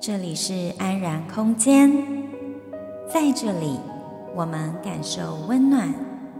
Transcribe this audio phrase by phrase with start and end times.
[0.00, 1.90] 这里是安然空间，
[3.12, 3.78] 在这里，
[4.34, 5.92] 我们感受温暖、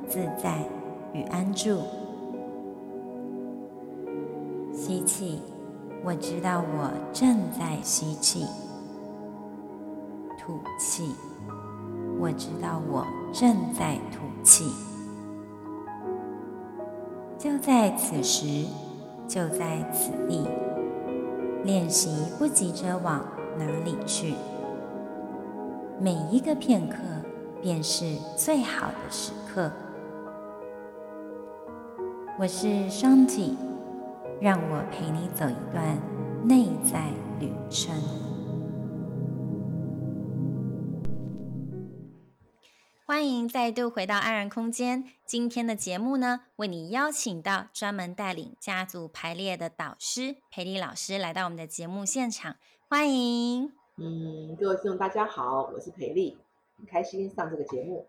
[0.09, 0.65] 自在
[1.13, 1.83] 与安住。
[4.73, 5.43] 吸气，
[6.03, 8.47] 我知道我正在吸气；
[10.39, 11.15] 吐气，
[12.19, 14.88] 我知道我正在吐气。
[17.39, 18.67] 就在此时，
[19.29, 20.45] 就在此地，
[21.63, 23.25] 练习不急着往
[23.57, 24.35] 哪里去？
[26.01, 26.97] 每一个片刻
[27.63, 29.71] 便是最好的时刻。
[32.41, 33.57] 我是双体，
[34.41, 35.97] 让我陪你走一段
[36.43, 37.05] 内在
[37.39, 37.95] 旅程。
[43.49, 45.05] 再度回到安然空间。
[45.25, 52.57] 今天的节目呢，为你邀请到专门带领家族排列的导师裴丽老师来到我们的节目现场。
[52.89, 56.37] 欢迎，嗯，各位听众大家好，我是裴丽，
[56.77, 58.07] 很开心上这个节目。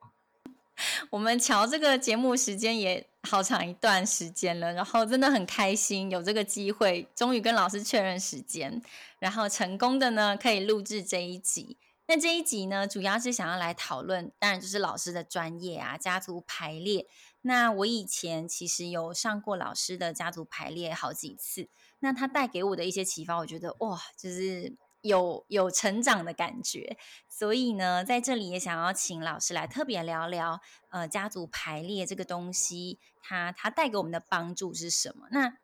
[1.10, 8.82] 我们瞧这个节目时间也好长一段时间了，然后真的很开心有这个机会，终于跟老师确认时间，
[9.20, 11.78] 然后成功的呢可以录制这一集。
[12.10, 17.06] 那这一集呢，主要是想要来讨论，当然就是老师的专业啊，家族排列。
[17.42, 21.70] 那我以前其实有上过老师的家族排列好几次。
[22.00, 26.98] 那他带给我的一些启发，我觉得哇，就是有有成长的感觉。
[27.30, 35.28] 所以呢，在这里也想要请老师来特别聊聊，呃，家族排列这个东西，它它带给我们的帮助是什么？
[35.30, 35.60] 那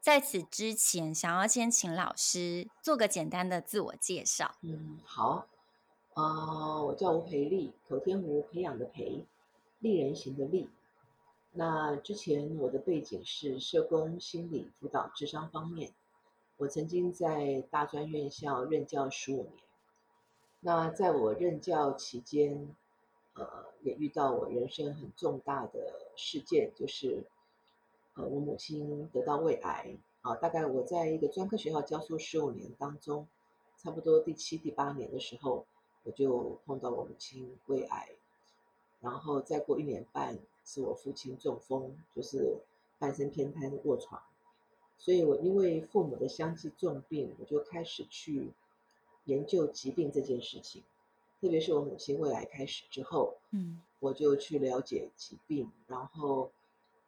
[0.00, 4.54] 在此之前，想要先请老师做个简单的自我介绍。
[4.62, 5.46] 嗯，好，
[6.18, 9.24] 啊、我叫吴培丽，口天吴培养的培，
[9.78, 10.68] 丽人行的丽。
[11.52, 15.92] 那之前我的背景是社工、心理辅导、智商方面，
[16.56, 19.52] 我曾经在大专院校任教十五年。
[20.58, 22.74] 那在我任教期间，
[23.34, 27.22] 呃，也遇到我人生很重大的事件，就是
[28.14, 30.34] 呃，我母亲得到胃癌啊。
[30.34, 33.28] 大概我在一个专科学校教书十五年当中，
[33.80, 35.64] 差不多第七、第八年的时候，
[36.04, 38.10] 我就碰到我母亲胃癌，
[39.00, 40.38] 然后再过一年半。
[40.70, 42.58] 是我父亲中风，就是
[42.98, 44.22] 半身偏瘫卧床，
[44.98, 48.52] 所以我因为父母的相继重病，我就开始去
[49.24, 50.84] 研究疾病这件事情。
[51.40, 56.50] 特别是我母亲胃癌开始之后，嗯，我就去了解疾病，然后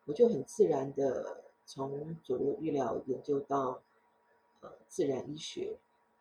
[0.07, 3.83] 我就很自然的从主流医疗研究到
[4.61, 5.77] 呃自然医学，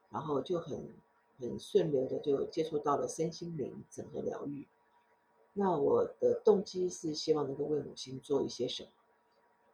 [0.10, 0.94] 然后就很
[1.40, 4.68] 很顺流的就接触到了身心灵整合疗愈。
[5.54, 8.90] 那我的动机是希望能够为母亲做一些什么。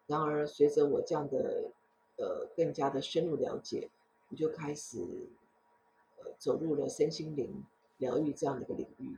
[0.08, 1.72] 然而，随着我这样的
[2.18, 3.90] 呃更加的深入了解，
[4.30, 5.00] 我就开始
[6.18, 7.64] 呃走入了身心灵
[7.98, 9.18] 疗愈这样的一个领域。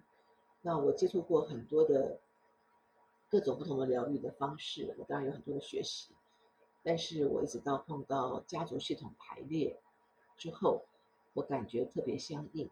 [0.61, 2.19] 那我接触过很多的
[3.29, 6.13] 各种不同的疗愈的方式，我当然有很多的学习。
[6.83, 9.77] 但是我一直到碰到家族系统排列
[10.37, 10.85] 之后，
[11.37, 12.69] 我感觉特别相应，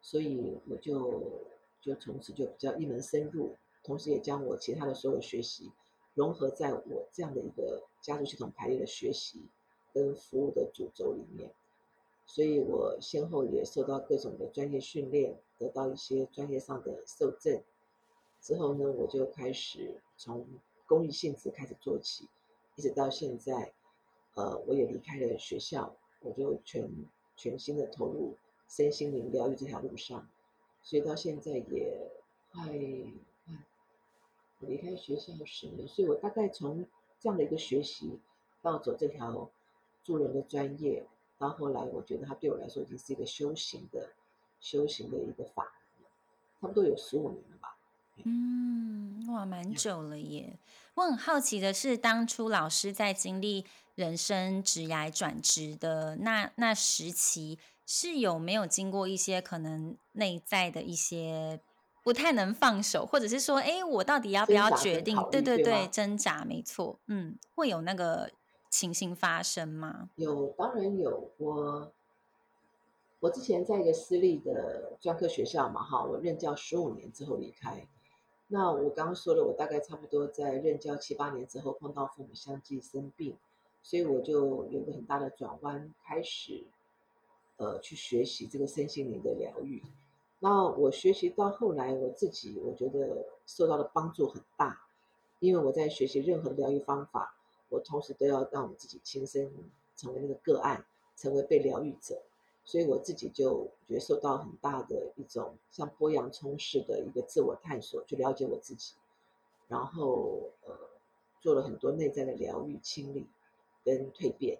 [0.00, 1.46] 所以我就。
[1.78, 3.54] 就从此就比较一门深入，
[3.84, 5.70] 同时也将我其他的所有学习
[6.14, 9.46] 融合在我这样的一个家族系统排列的学习
[9.92, 11.52] 跟服务的主轴里面，
[12.26, 17.62] 所以我先后也受到各种的专业训练，得到一些专业上的受证。
[18.40, 20.44] 之后呢，我就开始从
[20.88, 22.28] 公益性质开始做起，
[22.74, 23.72] 一直到现在，
[24.34, 26.90] 呃，我也离开了学校，我就全
[27.36, 28.36] 全心的投入
[28.68, 30.28] 身心灵疗愈这条路上。
[30.82, 32.10] 所以到现在也
[32.52, 32.68] 快，
[34.60, 36.86] 我离开学校十年，所以我大概从
[37.18, 38.20] 这样的一个学习
[38.62, 39.50] 到走这条
[40.04, 41.06] 助人的专业，
[41.38, 44.10] 到后来我觉得它对我来说已经是一个修行的
[44.60, 45.64] 修行的一个法
[45.98, 46.08] 门，
[46.60, 47.76] 差不多有十五年了吧。
[48.24, 50.58] 嗯，哇，蛮久了耶。
[50.94, 57.58] 我很好奇的是，当初老师在经历人生职涯转职的那那时期。
[57.88, 61.60] 是有没有经过一些可能内在的一些
[62.02, 65.16] 不太能放手，或者是说，哎，我到底要不要决定？
[65.30, 68.32] 对对对，挣扎，没错，嗯，会有那个
[68.68, 70.10] 情形发生吗？
[70.16, 71.30] 有，当然有。
[71.36, 71.92] 我
[73.20, 77.86] 我之前在一个私立的专科学校嘛，哈，我任教十五年之后离开。
[78.48, 83.36] 那我刚刚说了，我大概差不多在任教七八年之后，碰到父母相继生病，
[83.86, 86.64] 所以我就有个很大的转弯，开始。
[87.58, 89.82] 呃，去学习这个身心灵的疗愈。
[90.40, 94.78] 那我学习到后来，我自己我觉得受到的帮助很大，
[95.38, 97.34] 因为我在学习任何的疗愈方法，
[97.70, 99.50] 我同时都要让我自己亲身
[99.96, 100.84] 成为那个个案，
[101.16, 102.20] 成为被疗愈者，
[102.62, 108.92] 所以我自己就觉得受到很大的一种像剥洋葱式的一个自我探索，去了解我自己，
[109.66, 110.76] 然后呃
[111.40, 113.26] 做了很多内在的疗愈、清理
[113.86, 114.58] 跟蜕变，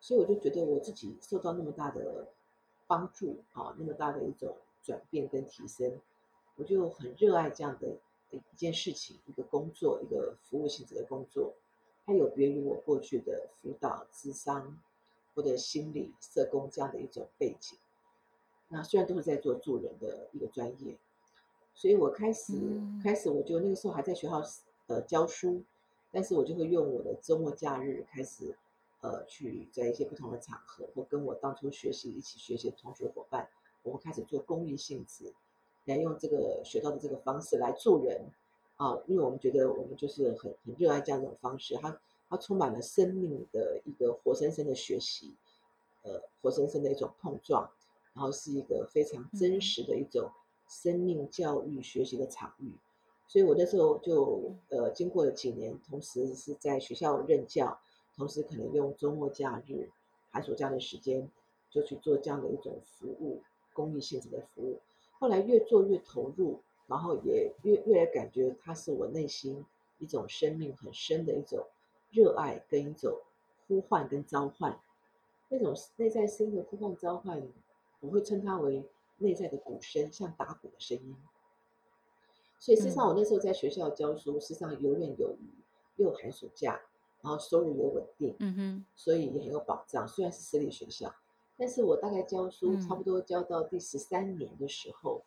[0.00, 2.28] 所以我就觉得我自己受到那么大的
[2.86, 6.00] 帮助啊，那么大的一种转变跟提升，
[6.56, 7.98] 我就很热爱这样的
[8.30, 11.52] 一件事情，一个工作，一个服务性质的工作。
[12.06, 14.76] 它有别于我过去的辅导、咨商
[15.34, 17.78] 或者心理社工这样的一种背景。
[18.68, 20.96] 那虽然都是在做助人的一个专业，
[21.74, 24.42] 所以我开始、嗯、开始，我就那个时候还在学校
[24.86, 25.62] 呃教书，
[26.12, 28.56] 但是我就会用我的周末假日开始
[29.00, 33.48] 呃去在一些不同的场合，或跟我当初学习一起学习的同学伙伴，
[33.82, 35.32] 我会开始做公益性质，
[35.86, 38.30] 来用这个学到的这个方式来助人。
[38.76, 45.34] 啊，因为我们觉得我们就是很很热爱这样一种方式，它它充满了生命的一个活生生的学习，
[46.02, 47.70] 呃，活生生的一种碰撞，
[48.12, 50.32] 然后是一个非常真实的一种
[50.68, 52.72] 生命教育学习的场域。
[53.32, 57.80] 所以我那时候就呃，经过了几年，同时是在学校任教，
[58.14, 59.88] 同时可能用周末假日、
[60.30, 61.30] 寒暑假的时间，
[61.70, 63.40] 就去做这样的一种服务，
[63.72, 64.80] 公益性质的服务。
[65.18, 66.60] 后来越做越投入。
[66.88, 69.64] 然后也越越来感觉它是我内心
[69.98, 71.64] 一种生命很深的一种
[72.10, 73.18] 热爱跟一种
[73.66, 74.78] 呼唤跟召唤，
[75.48, 77.40] 那种内在声音的呼唤召唤，
[78.00, 78.84] 我会称它为
[79.16, 81.16] 内在的鼓声，像打鼓的声音。
[82.62, 85.50] 所以事实上，我那时候在学校教书，事实上游刃有余，
[85.96, 86.80] 又有寒暑假，
[87.20, 90.06] 然后收入也稳定，嗯哼，所以也很有保障。
[90.06, 91.12] 虽然是私立学校，
[91.56, 95.22] 但是我大概教书差不多教到第十三年的时候。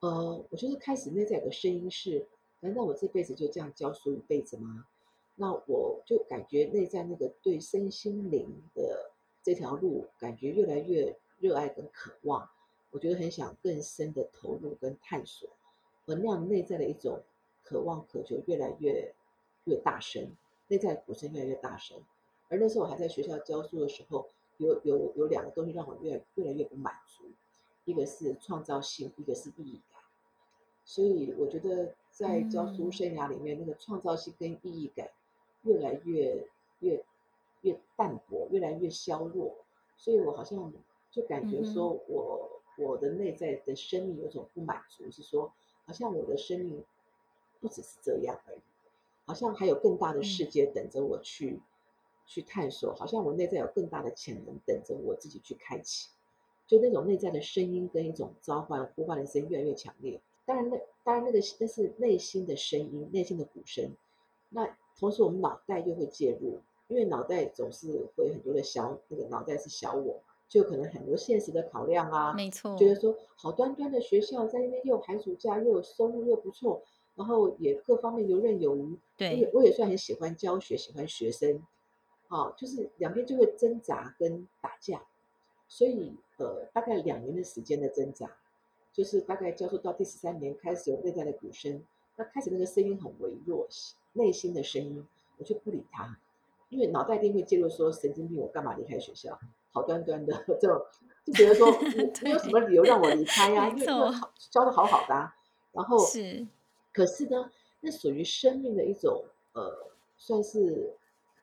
[0.00, 2.26] 呃，我就是开始内在有个声音是：
[2.60, 4.84] 难道我这辈子就这样教书一辈子吗？
[5.36, 9.10] 那我就感觉内在那个对身心灵的
[9.42, 12.50] 这条路，感觉越来越热爱跟渴望。
[12.90, 15.48] 我觉得很想更深的投入跟探索，
[16.08, 17.22] 而那样内在的一种
[17.62, 19.14] 渴望渴求越来越
[19.64, 20.34] 越大声，
[20.66, 21.96] 内在的鼓声越来越大声。
[22.48, 24.26] 而那时候我还在学校教书的时候，
[24.56, 27.24] 有有有两个东西让我越越来越不满足。
[27.84, 30.02] 一个是创造性，一个是意义感，
[30.84, 35.08] 所以我觉得在教书生涯里面，嗯、那个创造性跟意义感
[35.62, 36.46] 越来越
[36.80, 37.02] 越
[37.62, 39.56] 越淡薄，越来越削弱，
[39.96, 40.70] 所以我好像
[41.10, 45.50] 就感觉说我，我我的内在的生命有种不满足，是说
[45.88, 46.84] 好像我的生命
[47.60, 48.60] 不只是这样而已，
[49.24, 51.60] 好像还有更大的世界等着我去、嗯、
[52.26, 56.10] 去探索，好像我内在有更大的潜能等着我自己去开启。
[56.66, 60.20] 就那种内在的声音跟一种召唤、呼唤的声音越来越强烈。
[60.44, 63.90] 当然，那当然那个那是内心的声音，内心的鼓声。
[64.50, 72.32] 那同时我们脑袋又会介入，因为脑袋总是会很多的小，那个脑袋是小我，就可能很多现实的考量啊。
[72.34, 72.76] 没错。
[72.76, 76.82] 觉得说好端端的学校在那边又有寒暑假，又有收入又不错，
[77.14, 78.98] 然后也各方面游刃有余。
[79.16, 79.30] 对。
[79.30, 81.62] 我也我也算很喜欢教学，喜欢学生。
[82.28, 85.02] 好，就是两边就会挣扎跟打架。
[85.70, 88.38] 所以，呃，大概两年的时间的挣扎，
[88.90, 91.84] 就是大概教授到第十三年开始有内在的鼓声，
[92.16, 93.68] 那开始那个声音很微弱，
[94.14, 95.06] 内心的声音，
[95.36, 96.18] 我就不理他，
[96.70, 99.38] 因为脑袋一定会介入说神经病，我干嘛离开学校？
[99.72, 100.84] 好端端的 这种，
[101.24, 101.70] 就觉得说
[102.22, 105.34] 没 有什么理由让我离开呀、啊，因为好教的好好的、啊，
[105.72, 106.46] 然后是，
[106.92, 110.96] 可是呢，那属于生命的一种，呃，算是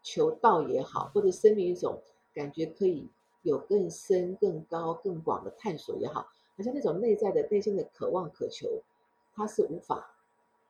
[0.04, 2.02] 求道也好，或者生命一种
[2.34, 3.10] 感觉可以。
[3.48, 6.22] 有更深、更高、更广的探索也好，
[6.58, 8.82] 好像那种内在的内心的渴望、渴求，
[9.36, 10.16] 它是无法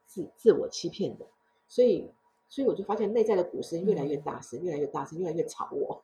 [0.06, 1.26] 自自我欺骗的。
[1.70, 2.12] 所以，
[2.48, 6.04] 所以我就发现内在的鼓声越来越大声，越来越大声，越来越吵我。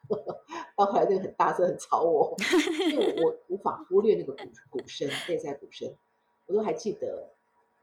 [0.75, 2.35] 到后来那个很大声、很吵我，
[2.91, 5.93] 因为我，我无法忽略那个鼓鼓声、内在鼓声。
[6.47, 7.29] 我都还记得，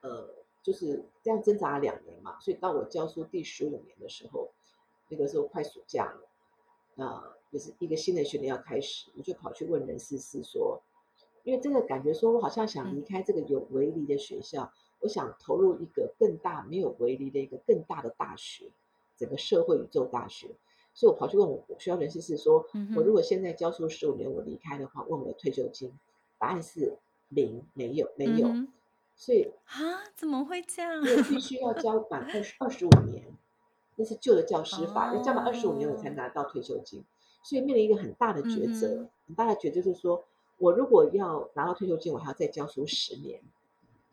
[0.02, 0.28] 呃，
[0.62, 2.38] 就是这样挣扎了两年嘛。
[2.40, 4.50] 所以到我教书第十五年的时候，
[5.08, 6.28] 那个时候快暑假了，
[6.96, 10.82] 呃就是一个新的学年要开始，我就跑去问人事室说，
[11.44, 18.70] 因为真的感觉说，我好像想离开这个有为离的学校，我想投入一个更大没有围篱的一个更大的大学，
[19.16, 20.48] 整个社会宇宙大学，
[20.94, 25.92] 所以我跑去问我学校人事是说，我如果现在教书十五年，我离开的话，问我的退休金，
[26.38, 26.96] 答案是
[27.28, 28.48] 零，没有，没有，
[29.14, 31.00] 所以啊，怎么会这样？
[31.00, 33.24] 我必须要教满二十二十五年，
[33.96, 37.04] 那是旧的教师法，要教满二十五年我才拿到退休金。
[37.44, 40.24] 所以面临一个很大的抉择，嗯、很大的抉择就是说，
[40.58, 43.40] 我如果要拿到退休金，我还要再教书十年，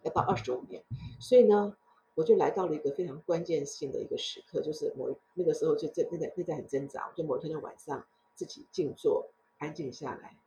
[0.06, 0.82] 要到二十五年。
[1.20, 1.76] 所以呢，
[2.14, 10.38] 我就来到了一个非常关键性的一个时刻，就是某那个时候就在内在内在很挣扎，就某一天的晚上自己静坐，安静下来，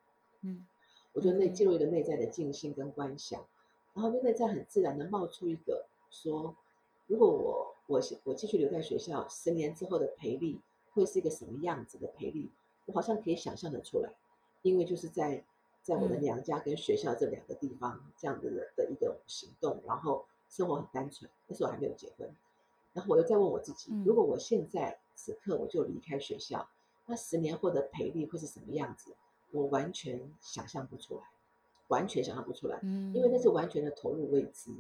[0.41, 0.67] 嗯，
[1.13, 3.45] 我就内进入一个内在的静心跟观想，
[3.93, 6.57] 然后就内在很自然的冒出一个说，
[7.07, 10.61] 如果我我我继续留在学校，十年之后的培力
[10.93, 12.51] 会是一个什么样子的培力？
[12.87, 14.11] 我好像可以想象得出来，
[14.63, 15.45] 因为就是在
[15.89, 22.31] 在我的娘家跟学校这两个地方这样子的的一个行动，然后生活很单纯，那时候我还没有结婚，
[22.93, 26.69] 然后我又在问我自己，如果我现在此刻我就离开学校，
[27.07, 29.17] 那十年后的培力会是什么样子？
[29.51, 31.23] 我完全想象不出来，
[31.87, 32.79] 完全想象不出来，
[33.15, 34.71] 因为那是完全的投入未知。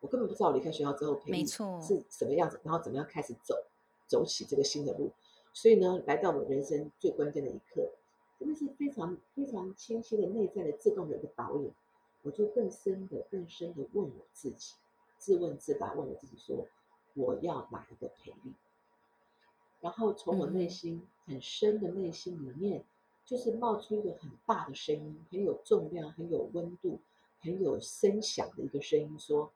[0.00, 3.54] 我根本不知道离开学校之后，没错，是什么样子，然后怎么样开始走，
[4.06, 5.12] 走起这个新的路。
[5.52, 7.90] 所以呢，来到我人生最关键的一刻，
[8.44, 11.72] 真的是非常非常清晰的内在的自动的一个导演。
[12.20, 14.74] 我就更深的、更深的问我自己，
[15.16, 16.66] 自问自答，问我自己说：
[17.14, 18.52] 我要哪一个赔率？
[19.80, 22.84] 然后从我内心很深的内心里面，
[23.24, 27.00] 就是冒出一个很大的声音，很有重量、很有温度、
[27.40, 29.50] 很有声响的一个声音，说。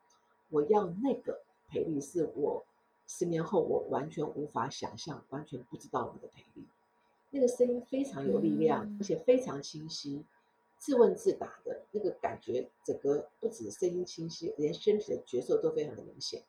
[0.51, 2.65] 我要那个赔率，是我
[3.07, 6.65] 十年后我完全无法想象、完全不知道的那个培力。
[7.31, 10.25] 那个声音非常有力量，而且非常清晰，
[10.79, 16.43] 自问自答的那个感觉，整个不止声音清晰，连身体的觉受都非常的明显。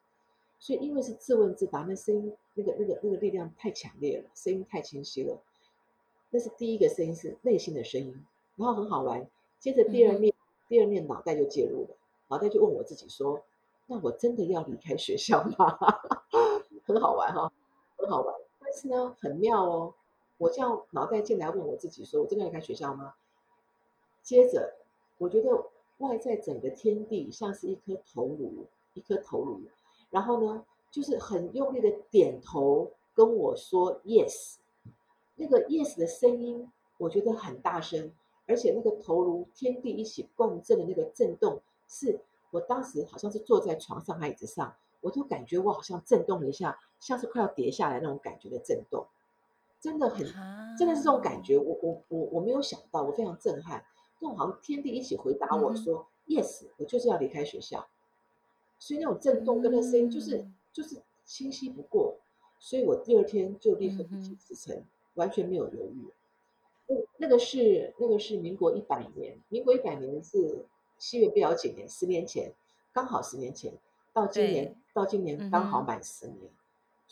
[0.57, 5.41] 所以因为是自问自答，那声音那个那个那个力量太强烈了，声音太清晰了。
[6.29, 9.27] 那是第一个声音，是内心的声音，然后很好玩。
[9.59, 10.33] 接着第二面，
[10.67, 11.97] 第二面脑袋就介入了，
[12.29, 13.41] 脑袋就问我自己说。
[13.87, 15.77] 那我真的要离开学校吗？
[16.85, 17.51] 很好玩哈、哦，
[17.97, 18.35] 很好玩。
[18.59, 19.93] 但是呢，很妙哦。
[20.39, 23.13] 我这样脑袋进来问我自己说：“我真的要开学校吗？”
[24.23, 24.73] 接着，
[25.19, 25.65] 我觉得
[25.99, 28.65] 外在整个天地像是一颗头颅，
[28.95, 29.61] 一颗头颅。
[30.09, 34.55] 然后呢，就是很用力的点头跟我说 “yes”。
[35.35, 38.11] 那个 “yes” 的声音，我觉得很大声，
[38.47, 42.19] 而且那个头颅天地一起共振的那个震动是。
[42.51, 49.05] 我当时好像是坐在床上还椅子上，我都感觉我好像震动了一下，像是快要跌下来那种感觉的震动，
[49.79, 50.25] 真的很，
[50.77, 51.57] 真的是这种感觉。
[51.57, 53.83] 我我我我没有想到，我非常震撼，
[54.19, 57.87] 这种好像天地一起回答我说、嗯、，yes，我就是要离开学校。
[58.77, 62.17] 所以那种震动跟那声音就是、嗯、就是清晰不过，
[62.59, 64.83] 所以我第二天就立刻提起辞呈，
[65.15, 66.13] 完全没有犹豫。
[66.87, 70.65] 那那个是那个是民国一百年，民国一百年是。
[71.01, 72.51] 西月不了几年，十年前，
[72.91, 73.71] 刚好十年前，
[74.11, 76.51] 到今年到今年刚好满十年，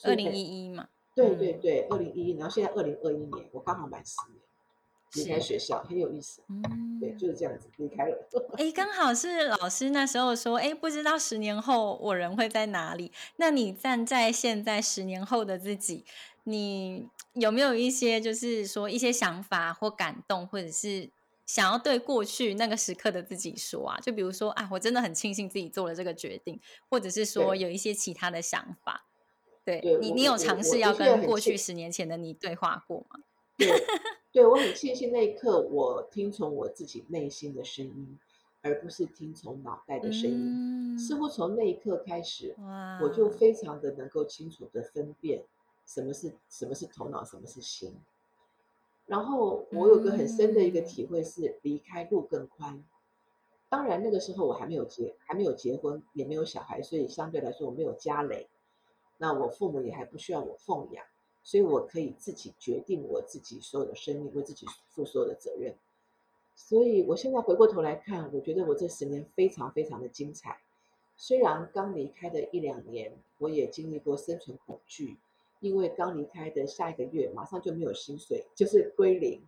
[0.03, 4.39] 二零一一嘛，对对对，二零一一，然后现在二零二一年，我刚好满十年，
[5.15, 8.27] 离开学校很有意思，嗯，对，就是这样子离开了。
[8.57, 13.11] 哎，刚好是老师那时候说，哎，不知道十年后我人会在哪里？
[13.37, 16.05] 那你站在现在十年后的自己，
[16.43, 21.09] 你有没有一些就是说一些想法或感动，或者是？
[21.47, 26.59] 想要对过去那个时刻的自己说啊，就比如说啊，我真的很庆幸自己做了这个决定，
[26.89, 29.06] 或者是说有一些其他的想法。
[29.67, 33.19] 对，对你，你有尝试要跟过去十年前的你对话过吗？
[33.57, 33.67] 对，
[34.31, 38.17] 对我很庆幸那一刻我听从我自己内心的声音，
[38.61, 40.95] 而不是听从脑袋的声音。
[40.95, 42.55] 嗯、似乎从那一刻开始，
[43.01, 45.43] 我就非常的能够清楚的分辨
[45.85, 47.93] 什么是什么是头脑，什么是心。
[49.05, 52.81] 然后我有个很深的一个体会是离开路更宽。
[53.67, 58.47] 当然那个时候我还没有结还没有结婚，也没有小孩，所以相对来说我没有家累。
[59.17, 61.05] 那我父母也还不需要我奉养，
[61.43, 65.75] 所以我可以自己决定我自己所有的生命，为自己负所有的责任。
[66.55, 70.59] 所以我现在回过头来看，我觉得我这十年非常非常的精彩。
[71.15, 75.17] 虽然刚离开的一两年，我也经历过生存恐惧。
[75.59, 79.41] 因为刚离开的下一个月，马上就没有薪水，就是归零，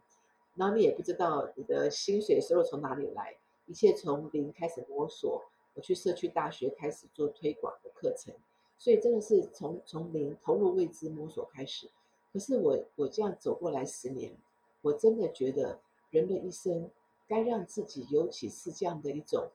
[0.56, 3.36] 然后你也不知道你的薪水收入从哪里来，
[3.68, 5.44] 一切从零开始摸索。
[5.76, 8.34] 我去社区大学开始做推广的课程，
[8.80, 11.90] 所以真的是从从零投入未知摸索开始。
[12.34, 14.36] 可是我我这样走过来十年，
[14.82, 16.90] 我真的觉得人的一生
[17.28, 19.50] 该让自己，尤其是这样的一种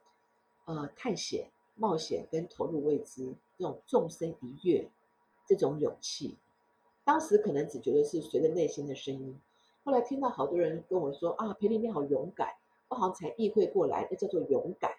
[0.67, 4.89] 呃探险、冒险跟投入未知这种纵身一跃
[5.47, 6.37] 这种勇气。
[7.05, 9.41] 当时可能只觉得是随着内心的声音，
[9.85, 12.49] 后来听到好多人跟我说啊，培丽你好勇敢，
[12.89, 14.91] 我好像才意会过来，那叫做勇敢。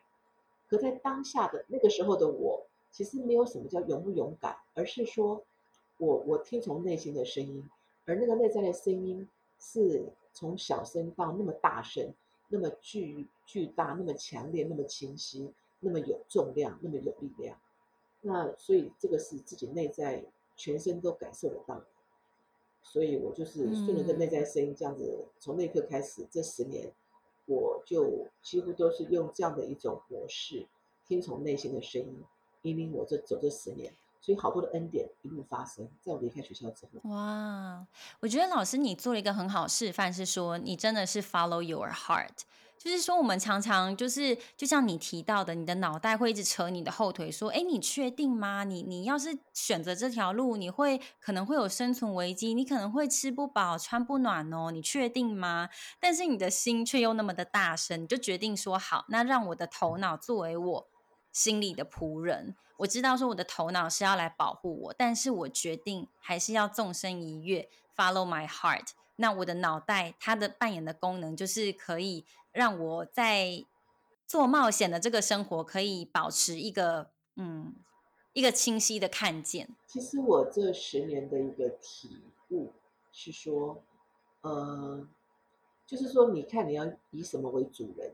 [0.68, 2.65] 可在当下的那个时候的我，
[2.96, 5.44] 其实没有什么叫勇不勇敢，而是说
[5.98, 7.70] 我我听从内心的声音，
[8.06, 9.28] 而那个内在的声音
[9.60, 12.14] 是从小声到那么大声，
[12.48, 17.60] 那么巨巨大，那么强烈，那么清晰，那么有重量，那么有力量。
[18.22, 20.24] 那所以这个是自己内在
[20.56, 21.86] 全身都感受得到的。
[22.82, 26.94] 所以我就是顺着这内在声音这样子，从那一刻开始，这十年
[27.46, 30.66] 我就几乎都是用这样的一种模式，
[31.06, 32.24] 听从内心的声音，
[32.66, 33.94] 引领我这走这十年。
[34.22, 37.12] 所以好多的恩典一路发生，在我离开学校之后。
[37.12, 37.86] 哇，
[38.20, 42.32] 我觉得老师你做了一个很好示范，是说你真的是 follow your heart，
[42.80, 48.64] 就是说我们常常就是就像你提到的，你的脑袋会一直扯你的后腿，说，哎，你确定吗？
[48.64, 55.70] 你你要是选择这条路，你会可能会有生存危机，你可能会吃不饱穿不暖哦，你确定吗？
[56.00, 60.88] 但是你的心却又那么的大声，你就决定说好，那让我的头脑作为我
[61.36, 62.56] 心里的仆人。
[62.78, 68.92] 我知道说我的头脑是要来保护我，但是我决定还是要纵身一跃，follow my heart。
[69.18, 73.66] 那我的脑袋它的扮演的功能就是可以让我在
[74.26, 77.74] 做冒险的这个生活可以保持一个嗯
[78.32, 79.68] 一个清晰的看见。
[79.88, 82.72] 其实我这十年的一个体悟
[83.12, 83.82] 是说，
[84.42, 85.06] 呃，
[85.86, 88.14] 就是说你看你要以什么为主人，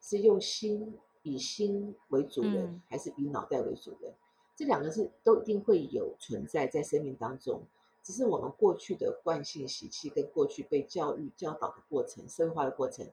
[0.00, 0.98] 是用心。
[1.22, 4.12] 以心为主人，嗯、还是以脑袋为主人？
[4.56, 7.62] 这两个是都一定会有存在在生命当中，
[8.02, 13.06] 只是我们过去的惯性习气跟过去被教育教导的过程、社会化的过程，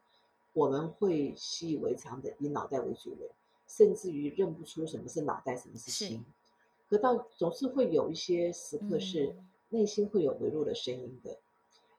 [0.53, 3.29] 我们会习以为常的以脑袋为主人，
[3.65, 6.25] 甚至于认不出什么是脑袋，什么是心。
[6.89, 9.35] 可到总是会有一些时刻是
[9.69, 11.37] 内心会有微弱的声音的，嗯、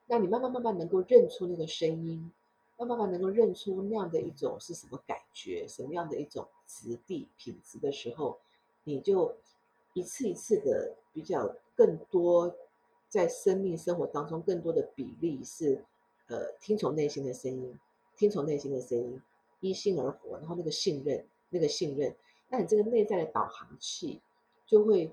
[0.08, 2.30] 那你慢慢慢慢能够认出那个声音。
[2.78, 8.38] 让爸爸能够认出那样的一种是什么感觉，什么样的一种质地品质的时候，
[8.84, 9.36] 你就
[9.94, 12.54] 一次一次的比较更多
[13.08, 15.84] 在生命生活当中更多的比例是
[16.28, 17.76] 呃听从内心的声音，
[18.16, 19.20] 听从内心的声音，
[19.58, 22.14] 依心而活，然后那个信任，那个信任，
[22.48, 24.20] 那你这个内在的导航器
[24.66, 25.10] 就会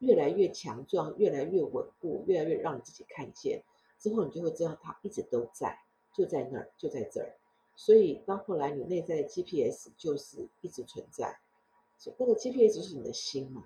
[0.00, 3.62] 越来越强壮，越来越稳固，越来越让你自己看见，
[4.00, 5.78] 之后你就会知道它一直都在。
[6.18, 7.32] 就在那儿，就在这儿，
[7.76, 11.38] 所以到后来，你内在的 GPS 就是一直存在，
[11.96, 13.64] 所以那个 GPS 就是你的心嘛。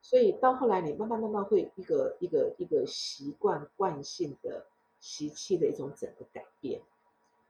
[0.00, 4.66] 所以到后来，你慢慢慢慢会一个一个一个习惯惯性的
[4.98, 6.82] 习气的一种整个改变，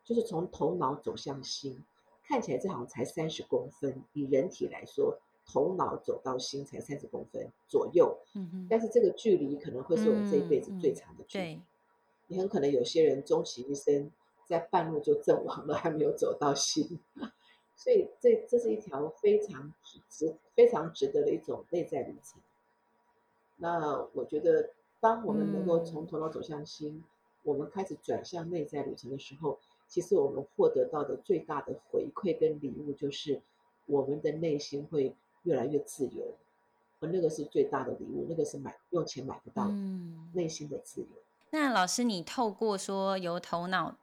[0.04, 1.82] 就是从头脑走向心，
[2.24, 8.18] 看起来这好像才三十公分，以人体来说，头脑走到心才三十公分左右。
[8.34, 8.66] 嗯哼。
[8.68, 11.54] 但是这个距离可能会是我们这一辈子最长的距离。
[11.54, 11.62] 嗯嗯、
[12.26, 14.12] 你很可能有些人终其一生。
[14.46, 17.00] 在半路就阵亡了，还没有走到心，
[17.76, 19.72] 所以这这是一条非常
[20.08, 22.40] 值、非常值得的一种内在旅程。
[23.56, 27.04] 那我觉得，当我们能够从头脑走向心，嗯、
[27.44, 33.40] 我们开始转向内在旅程的时候，其实我们获得到的最大的回馈跟礼物，就是
[33.86, 36.34] 我们的内心会越来越自由，
[37.00, 41.06] 而那个是最大的礼物，那个是买用钱买不到的，嗯、内心的自由。
[41.50, 43.96] 那老师，你透过说由头脑。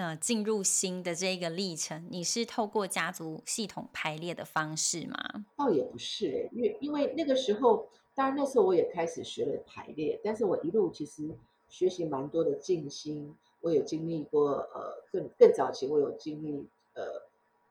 [0.00, 5.44] 呃，进入新的这个历程，你是透过家族系统排列的方式吗？
[5.58, 11.28] 倒也不是诶，因为因为那个时候，当然那时候我也开始学了排列，但是我一路其实
[11.68, 17.04] 学习蛮多的静心，我有经历过呃更更早期，我有经历呃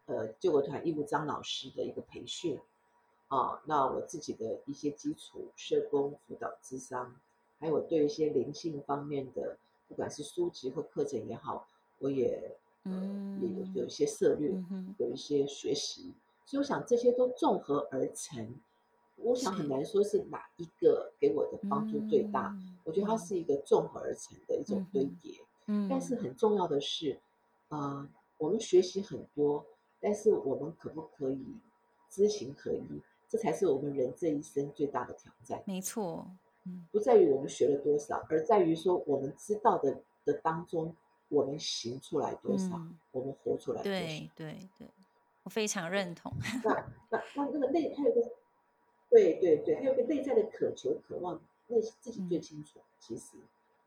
[0.06, 2.60] 呃救国团义务张老师的一个培训
[3.30, 7.16] 啊，那我自己的一些基础社工辅导智商，
[7.60, 11.68] 还有对一些灵性方面的，不管是书籍或课程也好。
[12.00, 14.52] 我也呃也有有一些策略，
[14.98, 16.14] 有一些学习，
[16.46, 18.60] 所以我想这些都综合而成。
[19.22, 25.34] 我想很难说是哪一个给我的帮助最大，我觉得它是一个综合而成的一种堆叠。
[25.68, 27.20] 嗯但是很重要的是，
[27.68, 28.08] 呃，
[28.38, 29.66] 我们学习很多，
[30.00, 31.46] 但是我们可不可以
[32.10, 33.02] 知行合一？
[33.28, 35.62] 这才是我们人这一生最大的挑战。
[35.68, 36.26] 没错，
[36.66, 40.96] 嗯不在于我们学了多少，而在于说我们知道的的当中。
[41.30, 44.00] 我们行出来多少，嗯、我们活出来多少。
[44.00, 44.88] 对对对，
[45.44, 46.32] 我非常认同。
[46.64, 46.72] 那
[47.10, 48.22] 那那那个内，还有个，
[49.10, 52.80] 对对对，还有个内在的渴求、渴望，那是自己最清楚。
[52.80, 53.38] 嗯、其实，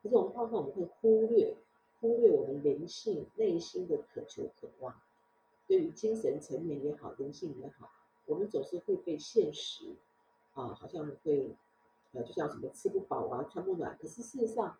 [0.02, 1.54] 可是我们常常我们会忽略，
[2.00, 4.94] 忽略我们灵性内心的渴求、渴望。
[5.68, 7.90] 对于精神层面也好，灵性也好，
[8.26, 9.96] 我们总是会被现实
[10.54, 11.56] 啊，好像会
[12.12, 13.96] 呃，就像什么吃不饱啊、穿不暖。
[13.98, 14.76] 可是事实上，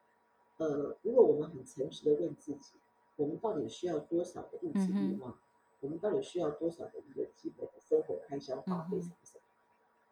[0.58, 2.74] 呃，如果我们很诚实的问自己，
[3.16, 5.32] 我们到底需要多少的物质欲望？
[5.32, 5.38] 嗯、
[5.80, 9.42] 我们到底需要多少的一个基本的生活开销花费什么什么？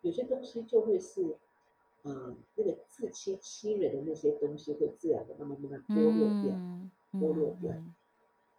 [0.03, 1.37] 有些东西就会是，
[2.03, 7.71] 呃，那个自欺欺人的那些东西会自然的慢慢慢慢剥落掉，嗯、剥落掉。
[7.73, 7.95] 嗯、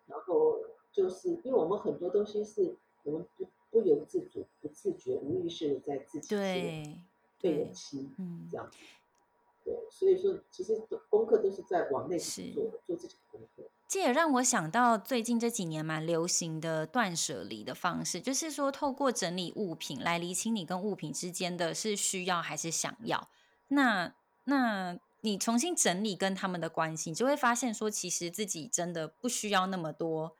[0.08, 0.60] 然后
[0.92, 6.36] 就是因为我们很多东西是我们不不由自主、不自觉、无意识的在自己。
[6.36, 6.98] 对
[7.42, 8.78] 被人欺，嗯，这样子。
[9.64, 13.70] 对，所以说其实功课都是在往内做的，做自己的功课。
[13.88, 23.30] 这也让我想到最近这几年蛮流行的断舍离的方式，就是说透过整理物品来厘清你跟物品之间的是需要还是想要。
[23.68, 24.14] 那
[24.46, 30.36] 那你重新整理跟他们的关系，你就会发现说，其实自己真的不需要那么多。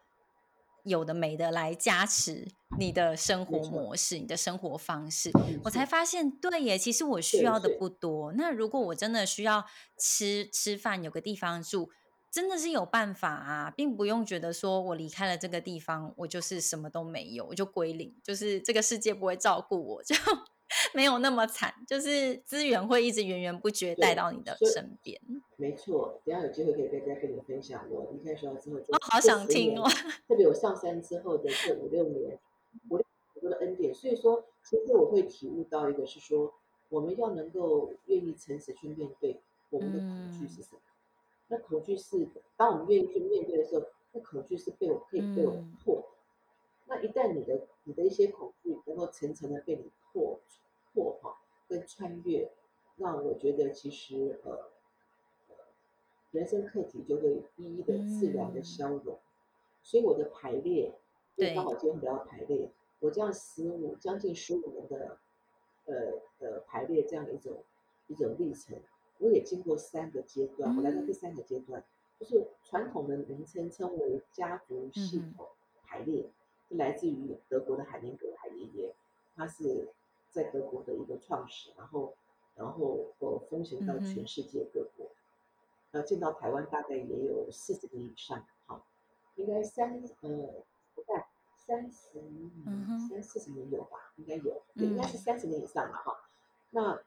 [0.84, 2.48] 有的没的来加持
[2.80, 5.32] 你的生活模式，你的生活方式，
[5.64, 8.34] 我才发现，对耶，其实我需要的不多。
[8.34, 9.66] 那如果我真的需要
[9.98, 11.90] 吃吃饭，有个地方住，
[12.32, 20.16] 真的是有办法啊，并不用觉得说我离开了这个地方，我就是什么都没有，我就归零，就是这个世界不会照顾我， 就。
[20.94, 25.20] 没有那么惨，就是资源会一直源源不绝带到你的身边。
[25.58, 27.86] 没错，等下有机会可以再跟你分享。
[27.90, 29.86] 我离开学校之后，我、哦、好想听哦。
[30.30, 32.40] 特别我上山之后的这五六年，
[32.90, 33.06] 五六
[33.42, 33.94] 年的恩典。
[33.94, 36.54] 所以说，其实我会体悟到一个是说，
[36.90, 40.82] 我们要能够愿意诚实去面对我们的恐惧是什么。
[40.82, 45.96] 嗯、那恐惧是，当我们愿意去面对的时候，那恐惧是被我可以被我破。
[45.98, 50.40] 嗯、那一旦你的你的一些恐惧能够层层的被你破。
[50.94, 51.38] 破哈
[51.70, 52.52] 跟穿越，
[52.98, 54.70] 那我觉得其实呃，
[56.32, 59.16] 人生课题就会一一的自然的消融。
[59.16, 59.20] 嗯、
[59.82, 61.00] 所以我的排列，
[61.42, 65.18] 对，刚好今天聊排列，我这样十五将近十五年的
[65.86, 67.64] 呃呃排列这样的一种
[68.06, 68.80] 一种历程，
[69.18, 71.84] 我也经过三个阶段，我来到第三个阶段，嗯、
[72.20, 75.48] 就是传统的名称称为家族系统
[75.84, 76.30] 排列，是、
[76.70, 78.94] 嗯、来自于德国的海明格海爷爷，
[79.36, 79.90] 他是。
[80.34, 82.14] 在德国的一个创始，然后，
[82.56, 85.12] 然后呃，风行到全世界各国，
[85.92, 88.86] 呃、进到台湾大概也有四十年以上，好，
[89.36, 90.30] 应该三呃
[91.72, 92.10] 三十
[93.08, 96.20] 三四十年有吧，应该有，对，应该是三十年以上了哈。
[96.72, 97.02] 那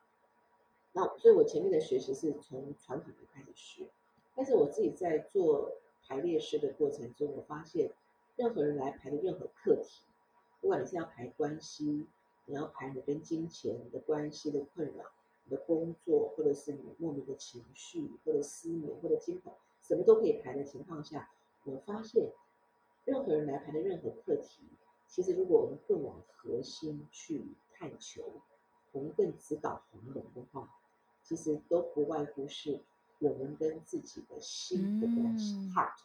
[0.92, 3.90] 那所以，我前面的学习是从传统的开始学，
[4.34, 5.72] 但是我自己在做
[6.08, 7.92] 排列师的过程中，我发现
[8.36, 10.04] 任何人来排的任何课题，
[10.62, 12.06] 不管你是要排关系。
[12.46, 15.06] 你要排你跟金钱、你的关系的困扰、
[15.44, 21.30] 你的工作，或者是你莫名的情绪，或者失眠，或者惊恐，什么都可以排的情况下，
[21.64, 22.30] 我发现
[23.04, 24.62] 任何人来排的任何课题，
[25.06, 28.24] 其实如果我们更往核心去探求，
[28.92, 30.68] 我们更指导黄龙的话，
[31.22, 32.80] 其实都不外乎是
[33.18, 36.00] 我们跟自己的心的关系、嗯、，heart，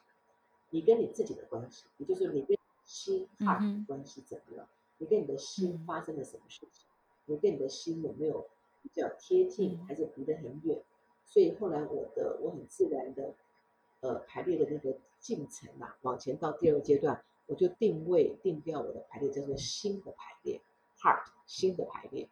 [0.70, 4.66] 你跟你自己的关系，也就是你跟心 heart 的关系怎么样？
[4.66, 4.70] 嗯
[5.02, 6.86] 你跟你的心发生了什么事情？
[7.28, 8.50] 你跟你的心有没有
[8.84, 10.84] 比较贴近，还是离得很远？
[11.26, 13.34] 所以后来我的我很自然的，
[14.02, 20.62] 呃，排列的那个进程嘛，往前到第二个阶段，我就定位定调我的排列叫做新的排列
[20.99, 22.29] ，heart 新的排列。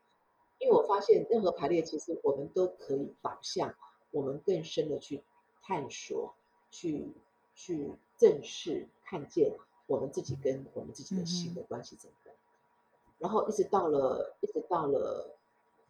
[0.60, 3.76] 因为我发现任何排列，其实我们都可以导向
[4.12, 5.22] 我们更深的去
[5.62, 6.34] 探索，
[6.72, 7.12] 去
[7.54, 9.54] 去正视看见
[9.86, 12.36] 我们自己跟我们自己的心的关系怎么样。
[13.20, 15.38] 然后一直到了，一直到了，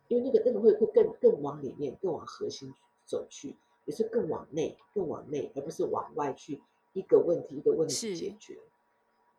[0.07, 2.73] 因为那个那个会会更更往里面，更往核心
[3.05, 3.55] 走去，
[3.85, 6.61] 也是更往内，更往内，而不是往外去
[6.97, 8.57] 一个问题一个问题解决，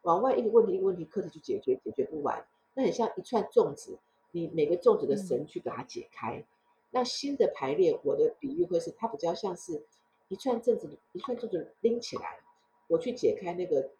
[0.02, 3.98] 往外一个问题一个问题课题去解决，解决不完，那很像一串粽子，
[4.30, 6.44] 你每个粽子的绳去把它解开，嗯、
[6.92, 9.82] 那新的排列，我的比喻会是它比较像是
[10.28, 12.38] 一串粽子，一串粽子拎起来，
[12.86, 13.90] 我去解开那个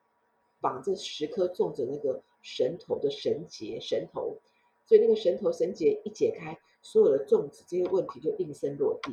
[0.60, 2.22] 绑着十颗粽子那个。
[2.40, 4.38] 绳头的绳结，绳头，
[4.86, 9.12] 所以那个绳头绳结一解开，所有的粽子这些问题就应声落地。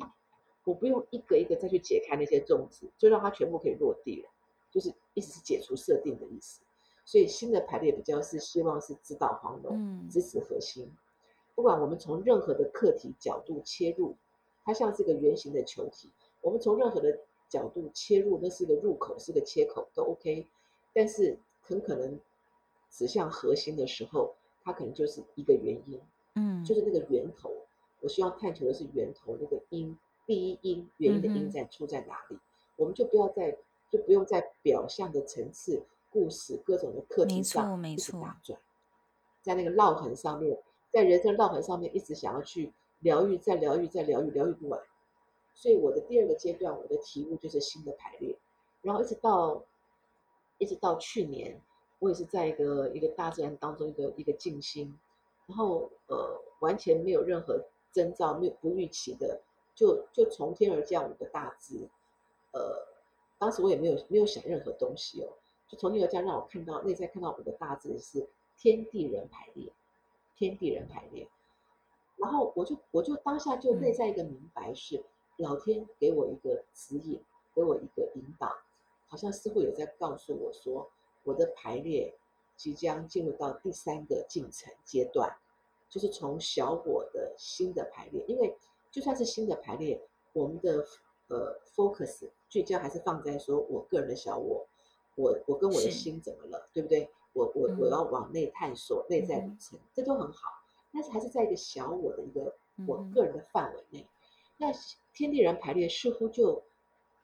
[0.63, 4.29] 我不用一个一个再去解开那些粽子，就让它全部可以落地了，
[4.75, 6.61] 就是意思是解除设定的意思。
[7.05, 10.91] 所以新的排列比较是希望是指导黄龙，支持核心。
[11.55, 14.15] 不管我们从任何的课题角度切入，
[14.65, 16.11] 它像是个圆形的球体，
[16.41, 17.17] 我们从任何的
[17.49, 20.45] 角度切入，那是个入口，是个切口都 OK。
[20.93, 22.19] 但是很可能。
[22.91, 24.33] 指向核心的时候，
[24.63, 25.99] 它可能就是一个原因，
[26.35, 27.51] 嗯，就是那个源头。
[27.99, 32.37] 我希望探求的是源头那个因，第一因，原因的因在出在哪里？
[32.37, 32.39] 嗯、
[32.77, 33.57] 我们就不要再，
[33.89, 38.59] 就不用在表象的层次、故事、各种的课题上一直打转，
[39.41, 44.79] 在那个烙痕上面，在人生烙痕上面一直想要去疗愈，再疗愈，再疗愈，疗愈不完。
[45.53, 48.35] 所以我的第二个阶段，我的题目就是新的排列，
[48.81, 49.63] 然后一直到，
[50.57, 51.61] 一直到去年。
[51.99, 54.99] 我也是在一个一个大自然当中一个一个静心，
[55.47, 59.41] 然后呃完全没有任何征兆，没有不预期的，
[59.73, 61.87] 就就从天而降五个大字，
[62.51, 62.85] 呃，
[63.37, 65.27] 当时我也没有没有想任何东西哦，
[65.67, 69.71] 就从天而家让我看到内在看到五个大字是天地人排列，
[70.35, 71.27] 天地人排列，
[72.17, 75.03] 然后我就我就当下就内在一个明白是，是
[75.37, 77.21] 老天给我一个指引，
[77.53, 78.55] 给我一个引导，
[79.07, 80.89] 好像似乎也在告诉我说，
[81.23, 82.15] 我的排列
[82.55, 85.35] 即将进入到第三个进程阶段，
[85.89, 88.55] 就是从小我的新的排列，因为
[88.89, 90.87] 就算是新的排列，我们的
[91.27, 94.67] 呃 focus 聚焦还是放在说我个人的小我，
[95.15, 97.09] 我我跟我的心怎么了，对不对？
[97.33, 100.49] 我我我要往内探索内在旅程，这都很好。
[100.93, 102.55] 但是还是在一个小我的一个
[102.87, 104.07] 我个人的范围内，
[104.57, 104.71] 那
[105.13, 106.63] 天地人排列似乎就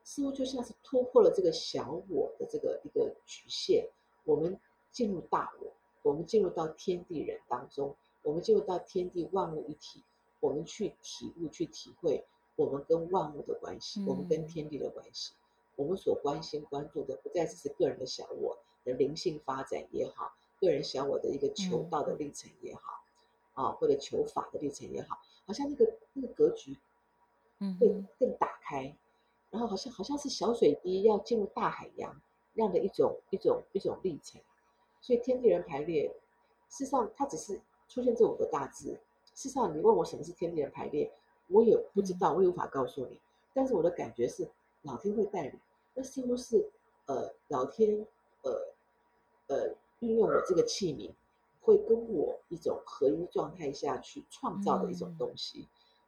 [0.04, 3.88] 似乎就像是突破了这个小我的这个一个局限，
[4.26, 4.60] 我们
[4.92, 10.04] 进入大我，我们进入到天地人当中，我们进入到天地万物一体，
[10.42, 12.26] 我们去体悟去体会
[12.62, 15.34] 我们跟万物的关系，我们跟天地的关系，
[15.76, 22.82] 我们所关心关注的不再只是个人的小我的灵性发展也好，个人小我的一个求道的历程也好。
[23.54, 26.78] 啊，或者求法的历程也好，好像那个那个格局，
[27.60, 28.96] 嗯，会更打开，
[29.50, 32.22] 然后好像好像是小水滴要进入大海洋
[32.54, 34.42] 那样的一种一种一种历程。
[35.02, 36.08] 所以天地人排列，
[36.70, 38.98] 事实上它只是出现这五个大字。
[39.36, 41.12] 事实上，你问我什么是天地人排列，
[41.52, 43.20] 我也不知道，我也无法告诉你。
[43.54, 44.50] 但是我的感觉是，
[44.82, 45.60] 老天会带领，
[45.94, 46.70] 那似乎是
[47.06, 48.06] 呃，老天
[48.44, 48.74] 呃
[49.48, 51.12] 呃运用我这个器皿。
[51.64, 55.68] 会跟我一种合一状态下去创造的一种东西，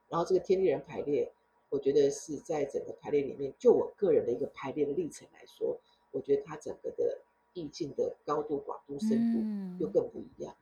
[0.10, 1.32] 然后这个天地人排列，
[1.70, 5.80] 我觉得是在整个排列里面，就我个人的一个排列的历程来说，
[6.10, 7.20] 我觉得它整个的
[7.54, 10.56] 意境的高度、广度、深度又更不一样。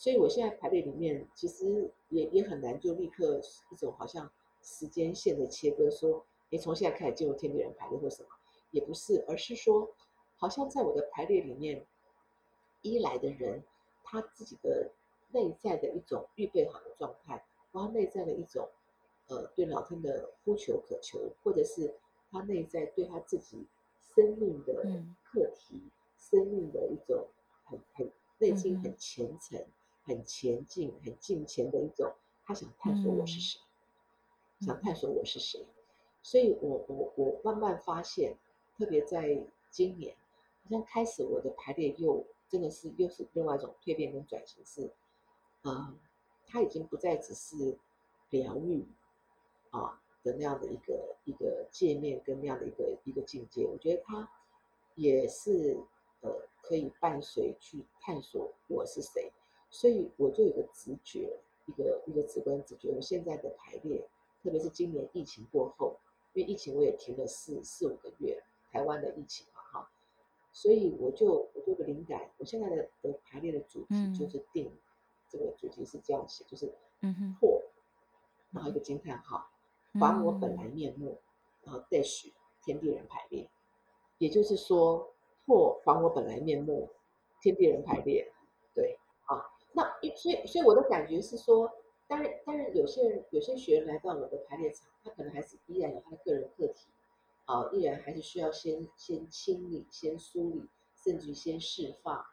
[0.00, 3.38] 所以我现在排列里面，其实也也很难就立刻
[3.70, 4.32] 一种好像
[4.62, 8.28] 时间线的切割，说你从现在开始进入天地人排列或什么，
[8.70, 9.94] 也不是，而是说
[10.36, 11.84] 好像在我的排列里面，
[12.80, 13.62] 一来的人。
[14.02, 14.90] 他自己的
[15.30, 18.68] 内在的一种预备好的状态，然后内在的一种
[19.28, 21.94] 呃对老天的呼求渴求，或者是
[22.28, 23.64] 他内在对他自己
[24.00, 24.82] 生命的
[25.22, 27.24] 课题、嗯、生命的一种
[27.62, 29.72] 很很内心很虔诚、嗯、
[30.10, 32.12] 很前进、很进前的一种，
[32.44, 33.60] 他想探索我是谁，
[34.58, 35.64] 嗯、想探索我是谁。
[36.20, 38.36] 所以我我我慢慢发现，
[38.76, 40.16] 特别在今年，
[40.64, 42.26] 好像开始我的排列又。
[42.50, 44.90] 真的是又是另外一种蜕变跟转型，是，
[45.62, 45.96] 嗯，
[46.48, 47.78] 他已经不再只是
[48.30, 48.84] 疗愈
[49.70, 54.28] 啊的那样的一个一个界面跟那样的一个一个境界，我觉得他
[54.96, 55.78] 也是
[56.22, 59.30] 呃可以伴随去探索我是谁，
[59.70, 64.06] 所以我就有个直觉，一个一个直观直觉，我现在的排列，
[64.42, 65.96] 特别是今年疫情过后，
[66.34, 69.90] 因为疫情我也停了四四五个月，台湾的疫情嘛，哈。
[70.52, 74.78] 所以我就我就有个灵感，我现在的的排列的主题就是定，嗯、
[75.28, 76.66] 这个主题是这样写，就是
[77.38, 77.70] 破，嗯、
[78.50, 79.48] 然后一个惊叹号，
[79.92, 81.22] 还我本来面目，嗯、
[81.62, 82.32] 然后 dash
[82.64, 83.48] 天地人排列，
[84.18, 85.14] 也就是说
[85.46, 86.90] 破还我本来面目，
[87.40, 88.32] 天地人排列，
[89.72, 89.82] 那
[90.16, 91.70] 所以所以我的感觉是说，
[92.08, 96.88] 当然当然有些人有些学员来到我的排列场，他可能还是依然有他的个人课题。
[97.46, 102.24] 啊，依然还是需要先先清理、先梳理，甚至于先释放，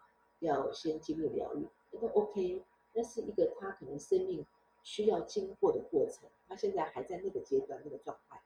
[0.41, 2.63] 要先经历疗愈，那都 OK。
[2.93, 4.45] 那是一个他可能生命
[4.83, 8.39] 需要经过的过程，他现在还在那个阶段、那个状态。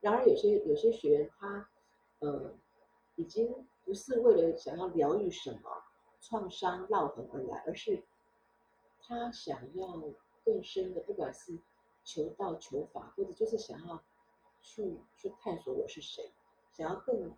[0.00, 1.68] 然而，有些有些学员他，
[2.18, 2.52] 呃，
[3.14, 5.84] 已经不是为了想要疗愈什么
[6.20, 8.02] 创伤烙痕而来，而是
[9.08, 10.02] 他想要
[10.44, 11.58] 更深的，不管是
[12.04, 14.04] 求道、求法，或者就是想要。
[14.60, 16.32] 去去探索我是谁，
[16.72, 17.32] 想要更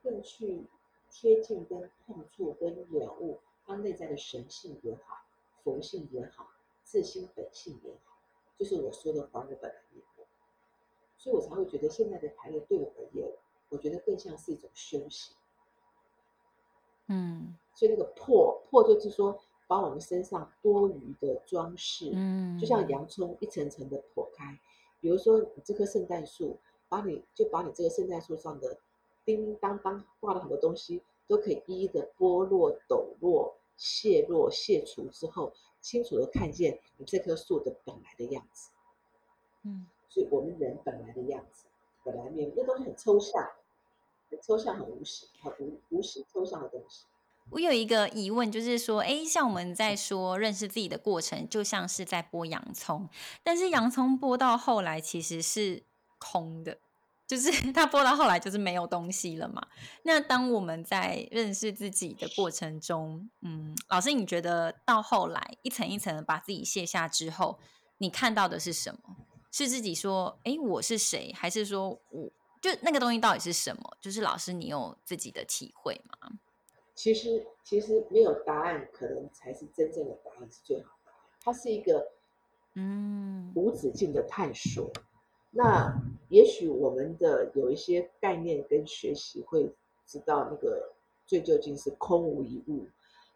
[0.00, 0.64] 更去
[1.10, 5.26] 贴近、跟碰触、跟了悟他内在的神性也好，
[5.64, 6.48] 佛性也好，
[6.84, 8.16] 自心本性也好，
[8.56, 10.24] 就是我说的还我本来面目。
[11.18, 13.28] 所以我才会觉得现在的排列对我而言，
[13.68, 15.34] 我觉得更像是一种修行。
[17.08, 24.58] 嗯，所以那个破破就是说，把我们身上多余的装饰，嗯，就像洋葱一层层的破开。
[25.00, 28.78] 比如说，你这棵圣诞树，把你就把你这个圣诞树上的
[29.24, 38.70] 叮叮当当挂了很多东西，都可以一一的剥落、抖落、卸落、卸除之后，清楚的看见你这棵树的本来的样子。
[39.64, 41.66] 嗯，所以我们人本来的样子，
[42.04, 43.44] 本来面目，那东西很抽象，
[44.30, 47.04] 很抽象，很无形，很无无形抽象的东西。
[47.50, 53.08] 我有一个疑问，就是说，哎，像我们在说认识自己的过程，就像是在剥洋葱，
[53.42, 55.84] 但是洋葱剥到后来其实是
[56.18, 56.78] 空的，
[57.26, 59.66] 就是 它剥到后来就是没有东西了嘛。
[60.02, 67.58] 那当我们在认识自己的过程中，嗯，老师，你觉得到后来一层一层的把自己卸下之后，
[67.98, 69.16] 你看到的是什么？
[69.52, 71.32] 是自己说，哎，我是谁？
[71.32, 72.30] 还是说我
[72.60, 73.96] 就那个东西到底是什么？
[74.00, 76.32] 就是老师，你有自己的体会吗？
[76.96, 81.18] 其实，其实没有答案，可能才是真正的答案，是最好的答案。
[81.44, 82.10] 它是一个
[82.74, 84.90] 嗯无止境的探索。
[84.94, 85.02] 嗯、
[85.52, 89.70] 那也许我们的有一些概念跟学习会
[90.06, 90.92] 知道，那个
[91.26, 92.86] 最究竟是空无一物，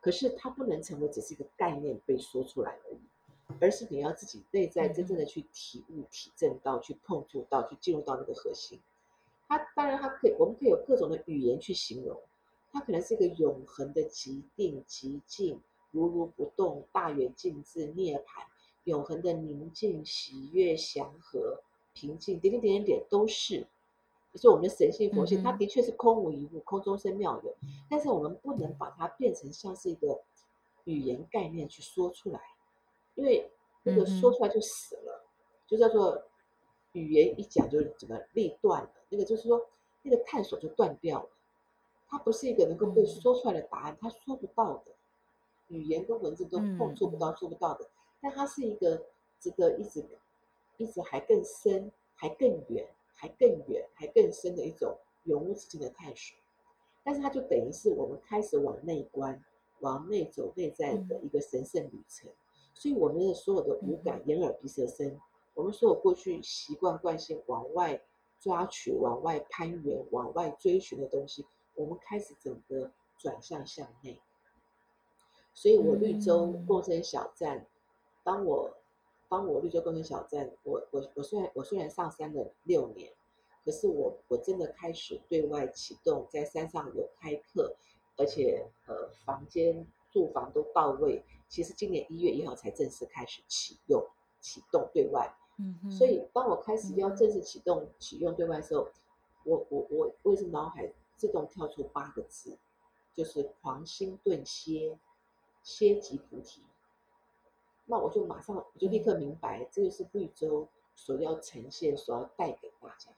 [0.00, 3.00] 可是它不能成为只是一个概念被说出来而已。
[3.60, 8.80] 而是你要自己内在真正的去体悟、体证到、去碰触到、去进入到那个核心。
[9.48, 12.18] 它当然它可以，我们可以有各种的语言去形容。
[12.72, 18.44] 它可能是一个永恒的极定、极静、如如不动、大圆镜智、涅槃、
[18.84, 23.66] 永恒的宁静、喜悦、祥和、平静，点点点点点都是。
[24.32, 27.52] 就是我们的神性佛性，它的确是空无一物，空中生妙有。
[27.88, 30.22] 但是我们不能把它变成像是一个
[30.84, 32.40] 语言概念去说出来。
[33.16, 33.50] 因为
[33.82, 35.26] 那个说出来就死了，嗯、
[35.66, 36.22] 就叫做
[36.92, 38.90] 语言一讲就怎么立断了。
[39.08, 39.68] 那个就是说，
[40.02, 41.28] 那个探索就断掉了。
[42.10, 44.92] 它不是一个能够被说出来的答案，它说不到的。
[45.68, 47.88] 语言跟文字都碰触不到、做不到的。
[48.20, 49.00] 但它是一个
[49.38, 50.04] 值得一直、
[50.76, 56.36] 一直还更深、还更远、还更远、还更深的一种永无止境的探索。
[57.04, 59.42] 但是它就等于是我们开始往内观、
[59.78, 62.28] 往内走、内在的一个神圣旅程。
[62.74, 65.18] 所以我们的所有的五感，眼耳鼻舌身，
[65.54, 68.02] 我们所有过去习惯惯性往外
[68.40, 71.46] 抓取、往外攀援、往外追寻的东西，
[71.80, 74.20] 我们开始整个转向向内。
[75.54, 77.66] 所以我绿洲共生小站，
[78.22, 78.76] 当我
[79.28, 83.12] 当我绿洲共生小站，我我我虽然我虽然上山了六年，
[83.64, 87.74] 可是我我真的开始对外启动，在山上有开课，
[88.16, 91.24] 而且呃房间住房都到位。
[91.48, 94.06] 其实今年一月一号才正式开始启用
[94.40, 98.86] 启动对外，嗯，所以当我开始要正式启动启用对外的时候，
[99.44, 102.56] 我我我我也是脑海自动跳出八个字，
[103.12, 104.98] 就是狂心顿歇，
[105.62, 106.62] 歇即菩提。
[107.84, 113.16] 那我就马上我就立刻明白，这就是绿洲所要呈现、所要带给大家的，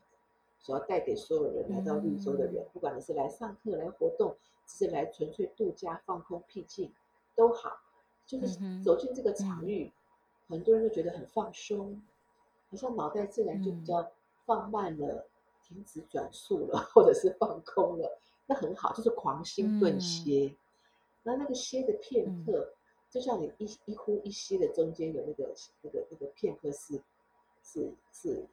[0.59, 4.37] 所要带给所有人来到绿洲的人，不管你是来上课、来活动，
[4.67, 6.93] 只是来纯粹度假、放空、僻静，
[7.37, 7.79] 都好。
[8.27, 9.93] 就是走进这个场域，
[10.49, 12.03] 嗯、很多人都觉得很放松，
[12.69, 14.11] 好像脑袋自然就比较
[14.45, 15.27] 放慢了，嗯、
[15.73, 20.53] 停止转速了， 或者是放空了，那很好，就是狂心顿歇。
[20.53, 20.57] 嗯、
[21.23, 22.75] 那那个歇的片刻，嗯、
[23.11, 27.01] 就像你一一呼一吸的中间有那个那个那个片刻是
[27.63, 28.47] 是是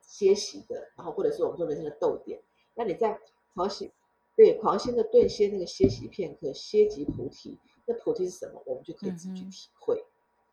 [0.00, 2.40] 歇息的，然后或者是我们说人生的逗点。
[2.74, 3.20] 那你在
[3.54, 3.90] 狂心
[4.36, 7.58] 对狂心的顿歇那个歇息片刻，歇即菩提。
[7.86, 8.62] 那菩提是什么？
[8.64, 10.08] 我们就可以自己去体会，嗯、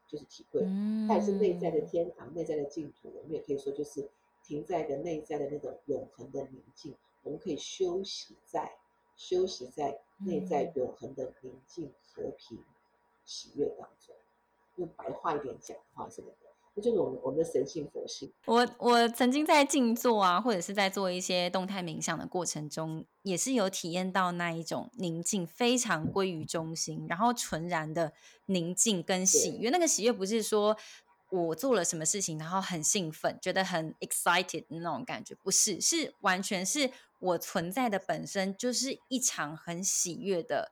[0.07, 0.61] 就是体会。
[1.07, 3.09] 它也是内在的天堂，内在的净土。
[3.15, 4.09] 我们也可以说，就是
[4.43, 6.95] 停在的内在的那种永恒的宁静。
[7.23, 8.71] 我们可以休息在
[9.15, 12.57] 休息在内在永恒的宁静、和平、
[13.25, 14.15] 喜悦当中。
[14.77, 16.47] 用白话一点讲的话，什么的？
[16.73, 18.31] 那就是我们我们的神性佛性。
[18.45, 28.13] 我我曾经在静坐啊，或者是在做一些动态冥想的过程中，也是有体验到那一种宁静，非常归于中心，然后纯然的
[28.45, 29.69] 宁静跟喜悦。
[29.69, 30.77] 那个喜悦不是说
[31.31, 40.71] 我做了什么事情，然后很兴奋，觉得很 excited 那种感觉，不是，是完全是我存在的本身就是一场很喜悦的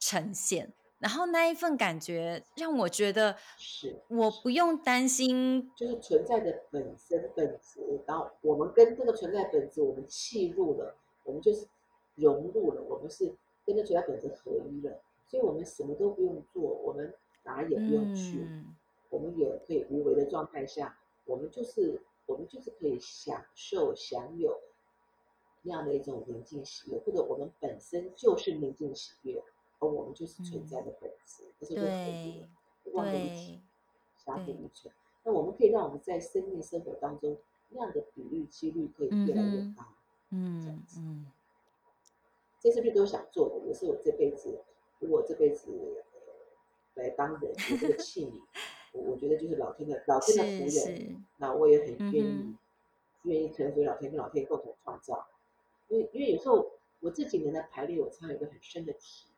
[0.00, 0.72] 呈现。
[0.98, 8.02] 然后那一份感觉让我觉得，是我不用担心，就是存在的本身本质。
[8.04, 11.68] 然后我们跟这个存在本质，我们契入了，我们就是
[12.16, 13.32] 融入了，我们是
[13.64, 15.00] 跟这存在本质合一了。
[15.28, 18.74] 所以我们什么都不用做，我们哪也不用去，嗯、
[19.10, 24.58] 我们也可以无为的状态下，我们就是我们就是可以享受享有
[25.62, 29.42] 那样的一种宁静喜悦，或者我们本身就是宁静喜悦。
[29.80, 32.48] 而我们就是存在的本质，不、嗯、是为了
[32.94, 33.62] 忘了一起，
[34.16, 34.92] 相互依存。
[35.22, 39.84] 那我们可以让我们在生命生活当中那样的比率几率可以越来越高。
[40.30, 40.98] 嗯，这样子。
[40.98, 41.30] 嗯，
[42.58, 43.68] 这是不是都想做的？
[43.68, 44.58] 也是我这辈子，
[44.98, 45.70] 如果这辈子、
[46.94, 48.32] 呃、来当人有这个器皿，
[48.92, 51.24] 我我觉得就是老天的老天的仆人。
[51.38, 52.58] 那我也很愿意，嗯、
[53.22, 55.26] 愿意臣服老天跟老天共同创造。
[55.88, 59.28] 因为因为有时候我这几年的排列，我常有一个很深的体。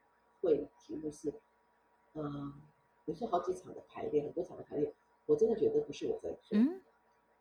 [0.42, 1.30] 会题目是，
[2.14, 2.55] 嗯，
[3.05, 4.90] 有时候好几场的排练，很多场的排练，
[5.26, 6.80] 我真的觉得不是我在做，嗯、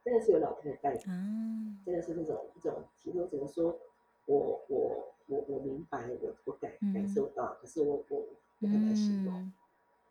[0.04, 3.80] 真的是有老天的带领，嗯、真的是那种一种题目，怎么说？
[4.26, 8.20] 我我我我明白，我我感感受到，可是我我
[8.60, 9.54] 我很难形容，嗯、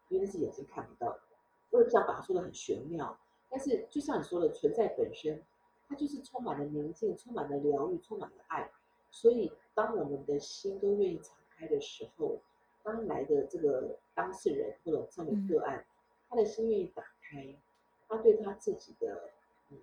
[0.08, 1.20] 因为那是眼睛看不到的。
[1.70, 3.18] 我也不想把它说的很玄妙，
[3.50, 5.42] 但是就像你说的，存在本身，
[5.88, 8.70] 它就是充满了宁静，充满了疗愈，充满了爱。
[9.10, 12.38] 所以，当我们的心都愿意敞开的时候，
[12.82, 15.84] 当来的这个当事人或者上面个案，
[16.28, 17.56] 他的心愿意打开，
[18.06, 19.30] 他对他自己的
[19.70, 19.78] 嗯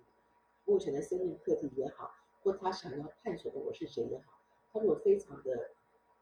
[0.64, 4.38] 目前的生命课题也好，或他想要探索的我是谁也好，
[4.72, 5.70] 他如果非常的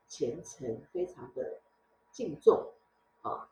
[0.08, 1.60] 虔诚，非常的
[2.10, 2.72] 敬重
[3.22, 3.50] 啊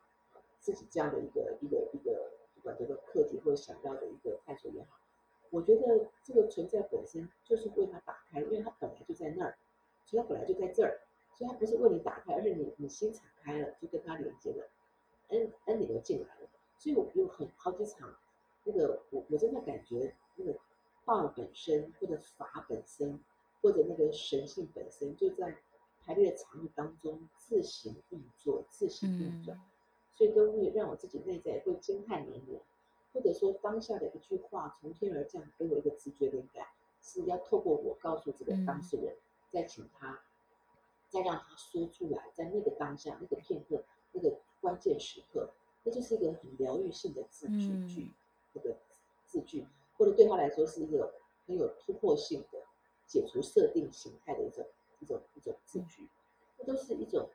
[0.63, 4.97] 自己这样的一个一个一个不管这个课题或者想要的一个探索也好。
[5.49, 9.55] 我觉得这个存在本身就是为他打开，因为它本来就在那儿，
[10.05, 11.01] 所以它本来就在这儿，
[11.37, 14.67] 所以它不是为你打开，而是你你心敞开了，就跟他连接了，
[15.27, 16.49] 恩恩你就进来了。
[16.79, 18.15] 所以我有很好几场，
[18.63, 20.57] 那个我我真的感觉那个
[21.05, 23.19] 道本身或者法本身
[23.61, 25.55] 或者那个神性本身就在
[26.01, 29.59] 排列场域当中自行运作、自行运转，
[30.15, 32.61] 所以都会让我自己内在会惊叹连连。
[33.13, 36.65] 或者说当下的一句话从天而降，给我一个直觉灵感，
[37.01, 39.15] 是要透过我告诉这个当事人，
[39.51, 40.19] 再请他，
[41.09, 43.83] 再让他说出来，在那个当下、那个片刻、
[44.13, 45.51] 那个关键时刻，
[45.83, 48.11] 那就是一个很疗愈性的字句句，
[48.51, 48.75] 这个
[49.27, 51.13] 字句，或者对他来说是一个
[51.45, 52.63] 很有突破性的
[53.05, 54.65] 解除设定形态的一种
[54.99, 56.09] 一种一种字句，
[56.57, 57.29] 那都是一种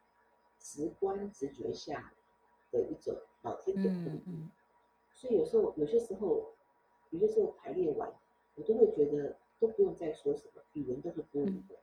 [0.59, 2.13] 直观直觉下
[2.71, 4.49] 的一种老天给的礼物。
[5.13, 6.55] 所以有时候，有些时候，
[7.11, 8.13] 有些时候排列完，
[8.55, 11.77] 我都会觉得都不用再说什么，语言都是多余的。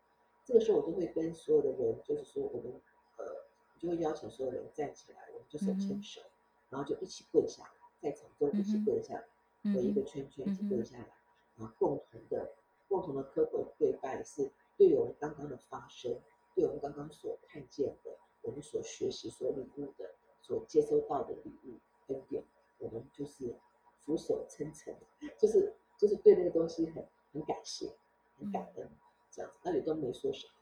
[0.45, 2.81] 这个时候，我都会跟所有的人，就是说，我们
[3.17, 3.25] 呃，
[3.73, 6.21] 我就会邀请所有人站起来，我们就手牵手，
[6.69, 9.25] 然后就一起跪下来，在场中一起跪下来，
[9.73, 11.09] 围一个圈圈一起跪下来，
[11.57, 12.53] 然后共同的
[12.87, 16.21] 共同的磕头跪拜，是对我们刚刚的发生，
[16.53, 18.11] 对我们刚刚所看见的，
[18.43, 20.13] 我们所学习、所领悟的、
[20.45, 22.43] 所接收到的礼物恩典。
[22.77, 23.55] 我们就是
[24.01, 24.95] 俯首称臣，
[25.39, 27.89] 就是就是对那个东西很很感谢，
[28.37, 28.87] 很感恩，
[29.31, 30.53] 这样子，那里都没说什么，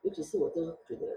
[0.00, 1.14] 尤其是我都觉得，呃，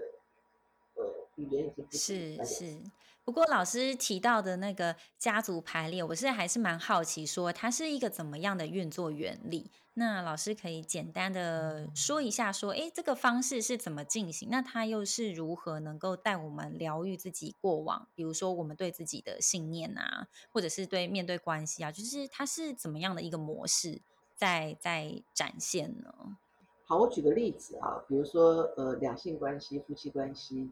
[1.36, 2.82] 语言已经不是是。
[3.24, 9.70] 不过老师提到的那个家族排列，我是还是蛮好奇，说它是一个怎么样的运作原理？
[9.94, 14.50] 那老师可以简单的说一下，说，哎，这个方式是怎么进行？
[14.50, 18.06] 那它又是如何能够带我们疗愈自己过往？
[18.14, 24.02] 比如说，我们对自己的信念啊，或者是对面对关系啊，就是它是怎么样的一个模式
[24.36, 26.36] 在在展现呢？
[26.84, 30.70] 好，我举个例子啊，比如说，呃，两性关系、夫妻关系。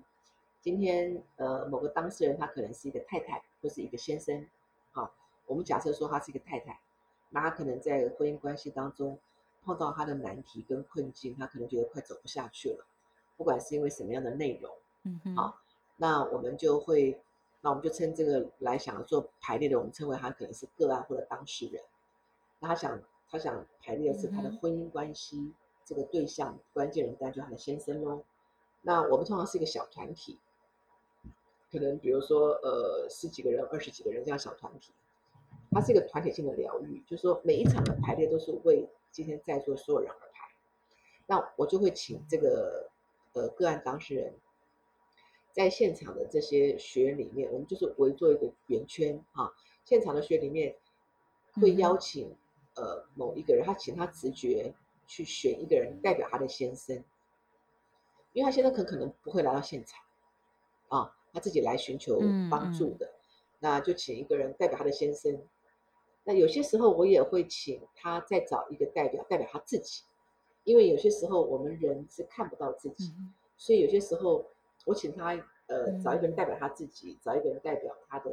[0.62, 4.46] 今天，呃，某个当事人他可能是一个太太，或是一个先生，
[4.92, 5.10] 啊，
[5.46, 6.78] 我们假设说他是一个太太，
[7.30, 9.18] 那他可能在婚姻关系当中
[9.64, 12.86] 碰到他的难题跟困境，他可能觉得快走不下去了，
[13.36, 15.58] 不管是因为什么样的内容，嗯哼，好，
[15.96, 17.20] 那我们就会，
[17.60, 21.82] 那我们就称这个来想做排列的，我们称为他可能是个案或者当事人，
[22.60, 25.54] 那他想他想排列的是他的婚姻关系，嗯、
[25.84, 28.22] 这个对象关键人，当然就是他的先生喽，
[28.82, 30.38] 那我们通常是一个小团体。
[31.72, 34.92] 可能比如说，呃，十几个人、二十几个人这样小团体，
[35.70, 40.50] 它是一个团体性的疗愈，就是说每一场的排列都是为今天在座所有人而排。
[41.26, 42.90] 那我就会请这个
[43.32, 44.34] 呃个案当事人，
[45.50, 49.50] 在现场的这些学员里面，我们就是围做一个圆圈啊。
[49.82, 50.76] 现场的学员里面
[51.54, 52.36] 会邀请
[52.74, 54.74] 呃某一个人，他请他直觉
[55.06, 57.02] 去选一个人代表他的先生，
[58.34, 60.04] 因为他先生很可能不会来到现场
[60.88, 61.16] 啊。
[61.32, 62.20] 他自己来寻求
[62.50, 63.10] 帮助的，
[63.58, 65.42] 那就请一个人代表他的先生。
[66.24, 70.04] 那有些时候我也会请他再找一个代表代表他自己，
[70.64, 74.46] 因为有些时候我们人是看不到自己，嗯、所以有些时候
[74.84, 75.34] 我请他
[75.66, 78.30] 呃找一个人代表他自己，嗯、找一个人代表他的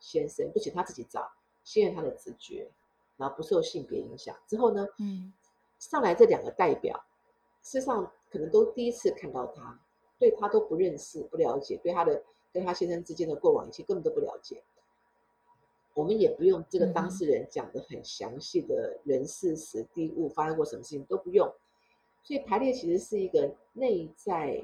[0.00, 1.30] 先生，不请他自己找，
[1.62, 2.68] 信任他的直觉，
[3.16, 4.34] 然后不受性别影响。
[4.48, 5.32] 之后呢，嗯，
[5.78, 7.04] 上来这两个代表，
[7.62, 9.78] 事实上可能都第一次看到他。
[10.20, 14.62] 对他都不认识、不了解，对他的跟他先生之间的过往一切根本都不了解。
[15.94, 21.52] 我们也不用这个当事人讲的很详细的人事时地物发生过什么事情都不用。
[22.22, 24.62] 所以排列其实是一个内在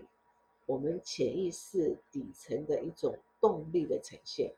[0.66, 4.52] 我们潜意识底层的一种动力的呈现，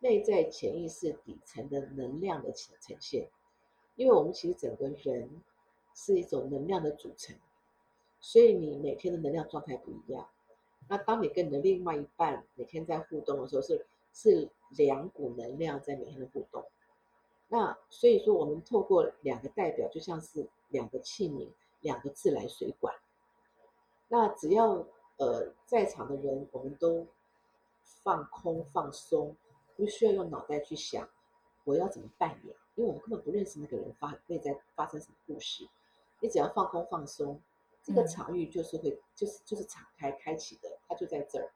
[0.00, 3.28] 内在潜意识底层的能量的呈呈现。
[3.94, 5.30] 因为我们其实整个人
[5.94, 7.36] 是一种能量的组成。
[8.24, 10.26] 所以你每天的能量状态不一样。
[10.88, 16.64] 那当你跟你的另外一半每天在互动的时候是，是两股能量在每天的互动。
[17.48, 21.50] 那所以说，我们透过两个代表，就像是两个器皿、
[21.80, 22.94] 两个自来水管。
[24.08, 24.86] 那只要
[25.18, 27.06] 呃在场的人，我们都
[27.82, 29.36] 放空、放松，
[29.76, 31.06] 不需要用脑袋去想
[31.64, 32.56] 我要怎么扮演？
[32.74, 35.68] 因为我们根本不认识那个人发内在发生什么故事。
[36.20, 37.38] 你只要放空放松，
[37.84, 41.52] 这个场域就是会就是就是敞开开启的，它就在这儿。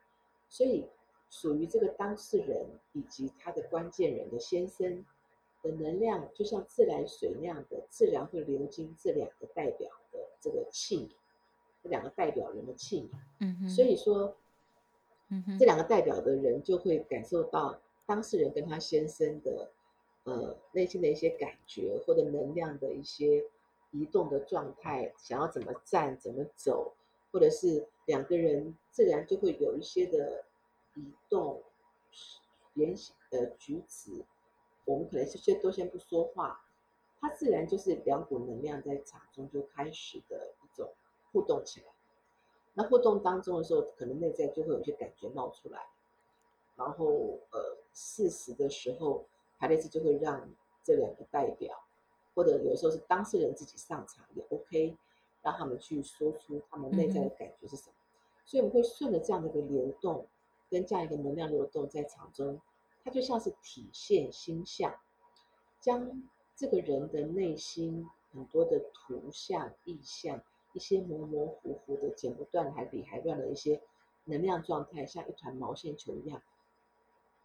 [0.49, 0.87] 所以
[1.31, 5.05] 属于这个当事人以及他的关键人的先生
[5.63, 11.11] 的能量，就像自来水那样的自然会流经这两个代表的这个器皿，
[11.83, 13.09] 这两个代表人的器皿。
[13.41, 13.69] 嗯哼。
[13.69, 14.37] 所以说，
[15.59, 19.71] 这两个代表的人就会感受到当事人跟他先生的。
[20.25, 23.47] 呃，内心的一些感觉或者能量的一些
[23.91, 26.95] 移动的状态，想要怎么站、怎么走，
[27.33, 30.45] 或者是两个人自然就会有一些的
[30.95, 31.63] 移动、
[32.75, 34.25] 言行的举止。
[34.85, 36.65] 我们可能是先都先不说话，
[37.21, 40.93] 它自然就是两股能量在场中就开始的一种
[41.33, 41.87] 互动起来。
[42.75, 45.87] 那互动当中的时候，可能内在就会有些感觉冒出来，
[46.77, 49.27] 然后呃，适时的时候。
[49.61, 50.49] 排列师就会让
[50.85, 51.77] 这两个代表，
[52.39, 54.97] 或者有时候是当事人自己上场也 OK，
[55.43, 57.95] 让他们去说出他们内在的感觉是什么。
[58.45, 60.25] 所以我们会顺着这样的一个流动，
[60.71, 62.61] 跟这样一个能量流动在场中，
[63.03, 64.95] 它就像是体现心象，
[65.81, 66.23] 将
[66.55, 70.41] 这个人的内心很多的图像、意象，
[70.75, 73.83] 一些模模糊糊的、剪不断还理还乱的一些
[74.27, 76.41] 能量状态，像一团毛线球一样。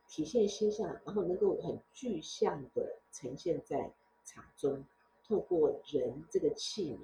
[0.07, 3.91] 体现心象，然后能够很具象的呈现在
[4.25, 4.85] 场中，
[5.27, 6.99] 透过人这个器皿、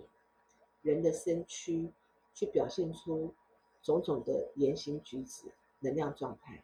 [0.81, 1.91] 人的身躯，
[2.33, 3.33] 去表现出
[3.81, 6.63] 种种的言行举止、能量状态，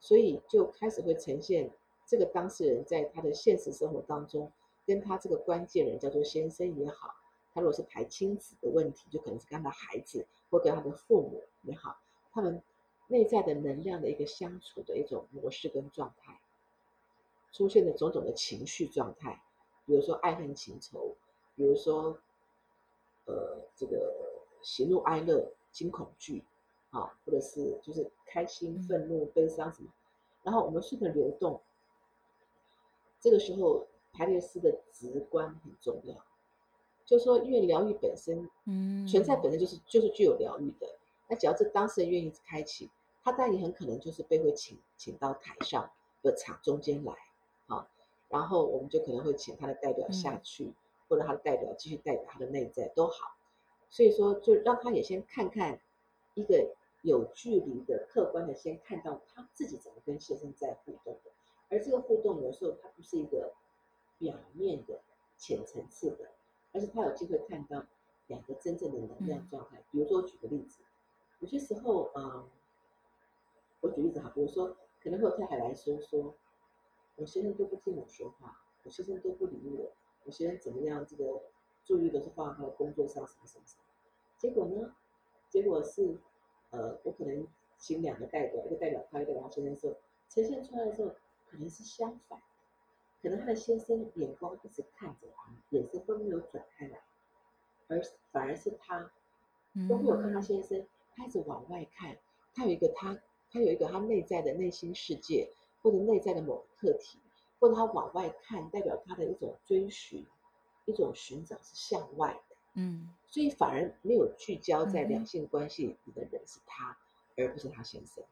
[0.00, 1.70] 所以就开始会呈现
[2.06, 4.50] 这个当事人在他的现实生活当中，
[4.86, 7.14] 跟他这个关键人叫做先生也好，
[7.52, 11.98] 他如果是排亲子的问题，就可能是跟他的孩子或跟他的父母也好，
[12.32, 12.62] 他们。
[13.06, 16.40] 内在的能量的一个相处的一种模式跟状态，
[17.52, 19.42] 出现的种种的情绪状态，
[19.86, 21.14] 比如说爱恨情仇，
[21.54, 22.18] 比如说，
[23.26, 24.12] 呃，这个
[24.62, 26.42] 喜怒哀乐、惊恐惧，
[26.90, 29.88] 啊，或者是就是开心、愤怒、悲伤什么，
[30.42, 31.60] 然后我们顺着流动，
[33.20, 36.14] 这个时候排列师的直观很重要，
[37.04, 40.88] 就是说，因为疗愈本身，嗯，存在本身就是就是具有疗愈的。
[41.28, 42.90] 那只要这当事人愿意开启，
[43.22, 45.90] 他当然也很可能就是被会请请到台上
[46.22, 47.14] 的场中间来，
[47.66, 47.88] 啊，
[48.34, 50.74] 然后我们就可能会请他的代表下去，嗯、
[51.08, 53.36] 或者他的代表继续代表他的内在都好。
[53.90, 55.78] 所以说，就让他也先看看
[56.34, 61.30] 一个有距离的、客观的，先看到他自己怎么跟先生在互动的。
[61.68, 63.52] 而这个互动有时候它不是一个
[64.18, 65.00] 表面的、
[65.38, 66.28] 浅层次的，
[66.72, 67.84] 而是他有机会看到
[68.26, 69.80] 两个真正的能量状态。
[69.92, 70.82] 比如说，我举个例子。
[71.38, 72.44] 有些时候，嗯，
[73.80, 76.34] 我举例子哈，比如说，可能会有太太来说说，
[77.16, 79.92] 我先生都不听我说话，我先生都不理我，
[80.24, 81.06] 我先生怎么样？
[81.06, 81.24] 这个
[81.84, 83.82] 注意力都是放在他的工作上，什么什么什么。
[84.38, 84.94] 结果呢？
[85.48, 86.18] 结果是，
[86.70, 87.46] 呃，我可能
[87.78, 89.96] 请两个代表，一个代表他，一个代表他先生说，
[90.28, 91.14] 呈现出来的时候，
[91.46, 92.42] 可能是相反，
[93.22, 97.00] 可能他的先生眼光一直看着他，眼神都没有转开来，
[97.88, 98.02] 而
[98.32, 99.10] 反而是他
[99.88, 100.84] 都没有看他先生。
[101.16, 102.18] 开始往外看，
[102.54, 103.16] 他有一个他，
[103.52, 105.48] 他有一个他内在的内心世界，
[105.84, 107.18] 或者内在的某个课题，
[107.60, 110.26] 或者他往外看，代表他的一种追寻，
[110.86, 116.96] 一种寻找是向外的，嗯，所以反而没有聚焦在两性关系里的人是他，
[117.36, 118.24] 嗯、而不是他先生。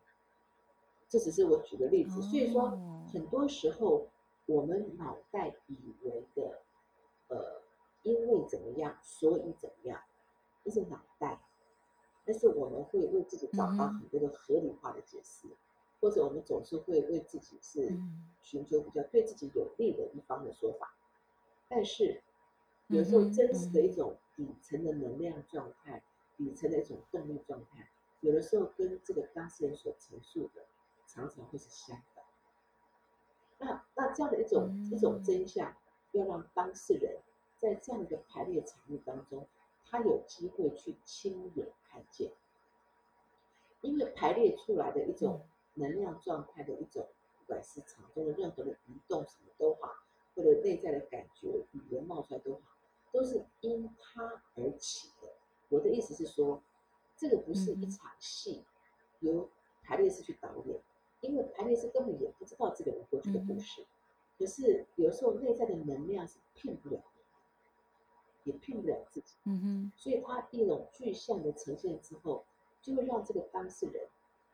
[1.11, 2.71] 这只是我举个例子，所以说
[3.13, 4.09] 很多时候
[4.47, 6.63] 我们脑袋以为的，
[7.29, 7.61] 呃，
[8.03, 10.01] 因为怎么样，所以怎么样，
[10.65, 11.39] 这是脑袋。
[12.25, 15.57] 但是我们会为自己找到很多的合理化的解释，嗯、
[16.03, 17.97] 或者我们总是会为自己是
[18.43, 20.95] 寻求比较对自己有利的一方的说法。
[21.69, 22.21] 但是
[22.89, 26.03] 有时候真实的一种底层的能量状态，
[26.37, 27.89] 底层的一种动力状态，
[28.21, 30.67] 有的时候跟这个当事人所陈述的
[31.07, 32.25] 常常会是相反。
[33.59, 35.73] 那那这样的一种一种真相，
[36.11, 37.17] 要让当事人
[37.57, 39.47] 在这样一个排列场域当中。
[39.85, 42.33] 他有机会去亲眼看见，
[43.83, 45.43] 因为排列出来的一种
[45.75, 47.09] 能量状态的一种，
[47.39, 49.95] 不管是场中的任何的移动什么都好，
[50.35, 52.61] 或者内在的感觉、语言冒出来都好，
[53.13, 55.29] 都是因他而起的。
[55.69, 56.63] 我的意思是说，
[57.17, 58.65] 这个不是一场戏，
[59.21, 59.49] 由
[59.83, 60.81] 排列师去导演，
[61.21, 63.85] 因为排列师根本也不知道这个人过去的故事。
[64.39, 67.01] 可是有时候内在的能量是骗不了。
[68.45, 72.45] 也骗不了自己，嗯哼，所以他一种具象的呈现之后，
[72.81, 74.09] 就会让这个当事人，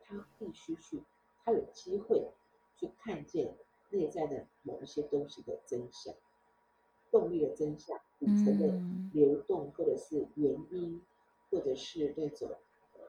[0.09, 1.03] 他必须去，
[1.45, 2.31] 他有机会
[2.75, 3.55] 去看见
[3.91, 6.15] 内在的某一些东西的真相，
[7.11, 8.81] 动力的真相，底层的
[9.13, 10.99] 流动，或者是原因，
[11.51, 12.49] 或者是那种
[12.95, 13.01] 呃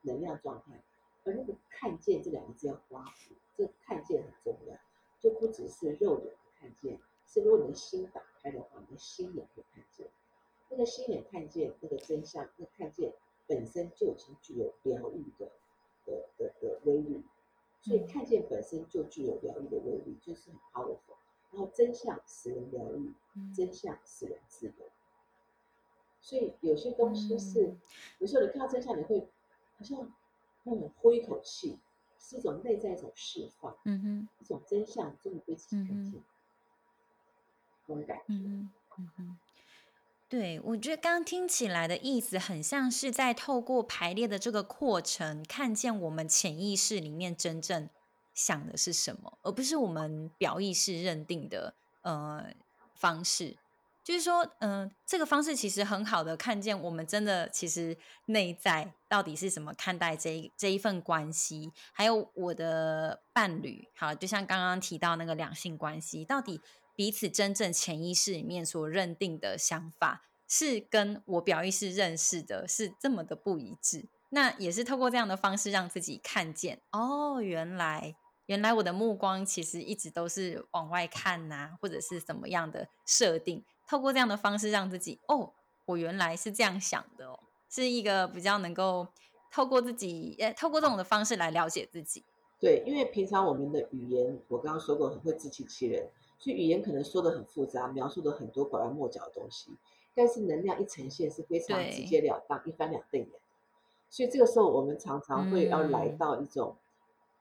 [0.00, 0.82] 能量状态。
[1.24, 4.76] 而那个看见这两个字要刮胡，这看见很重要，
[5.20, 10.06] 就不只是肉眼看见，是如果你的心打开的话，你的心也会看见。
[10.70, 13.12] 那个心眼看见那个真相，那个、看见
[13.46, 15.50] 本身就已经具有疗愈的
[16.10, 17.24] 的的的威力，
[17.80, 21.16] 所以看见本身就具有疗愈的威力，就是很 powerful。
[21.52, 23.12] 然后真相使人疗愈，
[23.54, 24.90] 真相使人自由。
[26.20, 27.74] 所以有些东西是，
[28.18, 29.28] 有时候你看到真相，你会
[29.78, 30.12] 好像。
[30.62, 31.78] 那种呼一口气，
[32.18, 36.24] 是一种内在一种释放，嗯哼，一种真相终于被自己看见，嗯、
[37.86, 38.70] 这种感觉，嗯
[39.16, 39.38] 哼，
[40.30, 47.90] 对，我觉得刚刚听起来的意思很像是在透过排列的这个过程，看见我们潜意识里面真正
[48.32, 52.46] 想的是什么，而不是我们表意识认定的呃
[52.94, 53.56] 方式。
[54.04, 66.60] 就是说，嗯、这个方式其实很好的看见我们真的其实内在到底是怎么看待这一这一份关系，还有我的伴侣，好，就像刚刚提到那个两性关系，到底
[66.94, 74.08] 彼此真正潜意识里面所认定的想法，是跟我表意识认识的是这么的不一致。
[74.30, 78.14] 那也是透过这样的方式让自己看见，哦，原来
[78.46, 83.64] 原来我的目光其实一直都是往外看呐、或者是怎么样的设定。
[83.88, 85.52] 透过这样的方式让自己哦，
[85.84, 89.08] 我原来是这样想的哦，是一个比较能够
[89.50, 92.24] 透过自己，诶，透过这种的方式来了解自己。
[92.60, 96.08] 对，因为平常我们的语言，我刚刚说过很会自欺欺人，
[96.40, 99.70] 所以语言可能说的很复杂，描述的很多拐弯抹角的东西，
[100.12, 103.30] 但是能量一呈现是非常直截了当，一翻两瞪眼。
[104.08, 106.74] 所以这个时候我们常常会要来到一种，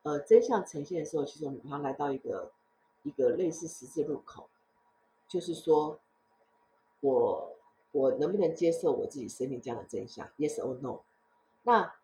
[0.04, 2.52] 嗯、呃，真相呈现的时候，其实我们常来到一个
[3.02, 4.48] 一个类似十字路口，
[5.28, 6.00] 就是说。
[7.02, 7.56] 我
[7.94, 11.00] 我能不能接受我自己生命这样的真相？Yes or no？
[11.64, 11.96] 那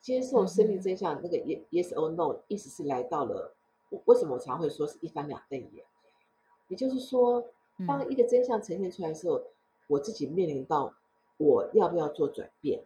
[0.00, 3.56] 接受生命真相那个 Yes or no，意思是来到了。
[4.04, 5.84] 为什么我常会说是一翻两瞪眼？
[6.70, 7.50] 也就是说，
[7.86, 9.42] 当一个真相呈现出来的时候，
[9.88, 10.94] 我自己面临到
[11.36, 12.84] 我要不要做转变，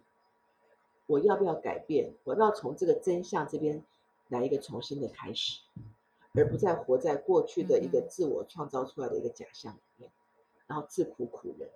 [1.06, 3.84] 我要不要改变，我要从这个真相这边
[4.28, 5.60] 来一个重新的开始，
[6.32, 10.10] 而不再活在过去的一个自我创造出来的一个假象里面。
[10.66, 11.68] 然后自苦苦人。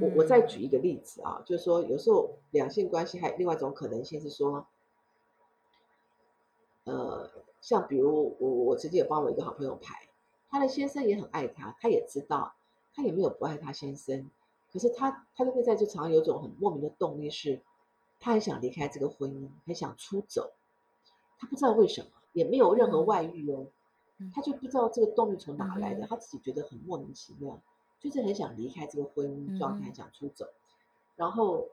[0.00, 4.66] 我我再举一个例子啊，就是说有时候两性关系还有另外一种可能性是说，
[6.82, 7.27] 呃，
[7.60, 10.08] 像比如我我曾经也帮我一个好朋友排，
[10.48, 12.54] 他的先生也很爱他，他也知道
[12.94, 14.30] 他也没有不爱他先生，
[14.72, 17.60] 可是他他的内在就常常有种很莫名的动力，是
[18.20, 20.52] 他很想离开这个婚姻，很想出走，
[21.38, 23.66] 他不知道为什么，也没有任何外遇哦。
[24.34, 27.60] 他就不知道这个动力从哪来的，他自己觉得很莫名其妙，
[28.00, 30.48] 就是很想离开这个婚姻状态，想出走。
[31.14, 31.68] 然后，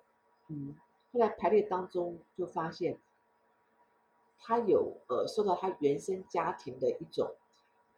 [0.48, 0.76] 嗯，
[1.12, 3.00] 后来排列当中就发现，
[4.40, 7.36] 他有呃受到他原生家庭的一种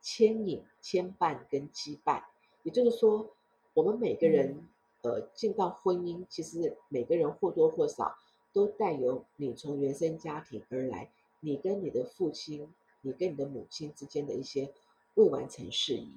[0.01, 2.23] 牵引、牵绊跟羁绊。
[2.63, 3.29] 也就是说，
[3.73, 4.67] 我们每个人
[5.01, 8.15] 呃进到婚姻，其实每个人或多或少
[8.53, 12.73] 都带有你从原生家庭而来，你跟你的父亲。
[13.01, 14.73] 你跟你的母亲之间的一些
[15.13, 16.11] 未完成事宜、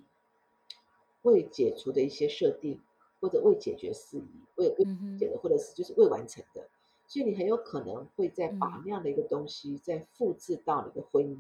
[1.23, 2.81] 未解除的一些设定，
[3.21, 4.85] 或者未解决事宜、未未
[5.17, 6.69] 解的，或者是就是未完成的，
[7.11, 11.37] 所以你很有可能会再把那样的一个东西再复制到你的婚姻、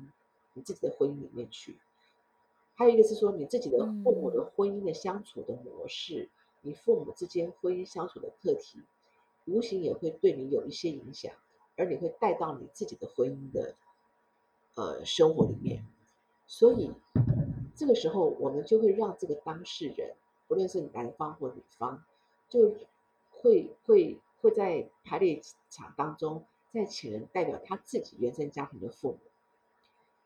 [0.54, 1.76] 你自己的婚姻里面去。
[2.74, 6.28] 还有一个是说，你自己的父母的婚姻的相处的模式，
[6.62, 8.80] 你父母之间婚姻相处的课题，
[9.44, 11.32] 无形也会对你有一些影响，
[11.76, 13.76] 而你会带到你自己的婚姻的。
[14.76, 15.84] 呃，生活里面，
[16.46, 16.92] 所以
[17.74, 20.14] 这个时候我们就会让这个当事人，
[20.46, 22.02] 不论是男方或女方，
[22.48, 22.76] 就
[23.30, 29.18] 会会会在排列场当中再请人代表他自己原生家庭的父母。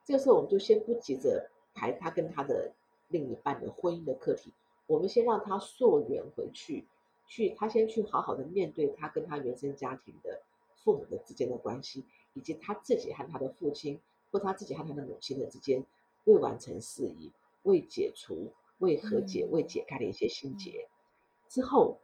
[0.05, 2.73] 这个时候我们就先不急着排他跟他的
[3.09, 4.53] 另一半的婚姻的课题，
[4.87, 6.87] 我们先让他溯源回去，
[7.27, 10.43] 去他先去好好的面对他跟他原生家庭的
[10.77, 12.05] 父母的之间的关系，
[12.35, 14.01] 以及他自己和他的父亲。
[14.33, 15.87] 或他自己和他的母亲的之间
[16.25, 17.31] 未完成事宜、
[17.63, 20.89] 未解除、未和解、未解开的一些心结
[21.49, 22.01] 之后，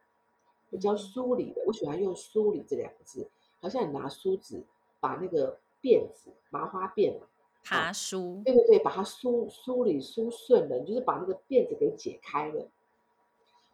[0.70, 3.28] 比较梳理的，我喜欢用“梳理”这两个字，
[3.60, 4.64] 好像你拿梳子
[5.00, 7.26] 把那个辫子、麻花辫嘛，
[7.64, 12.68] 爬梳，对对对，把它梳梳理梳顺了，你就是把那个辫子给解开了，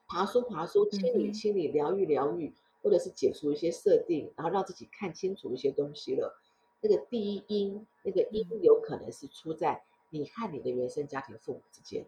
[0.08, 6.40] 爬梳爬梳，清理清理，疗愈疗愈，或者是解除一些设定，然后让自己看清楚一些东西了。
[6.80, 12.06] 那个第一因，那个因有可能是出在你和你的原生家庭父母之间，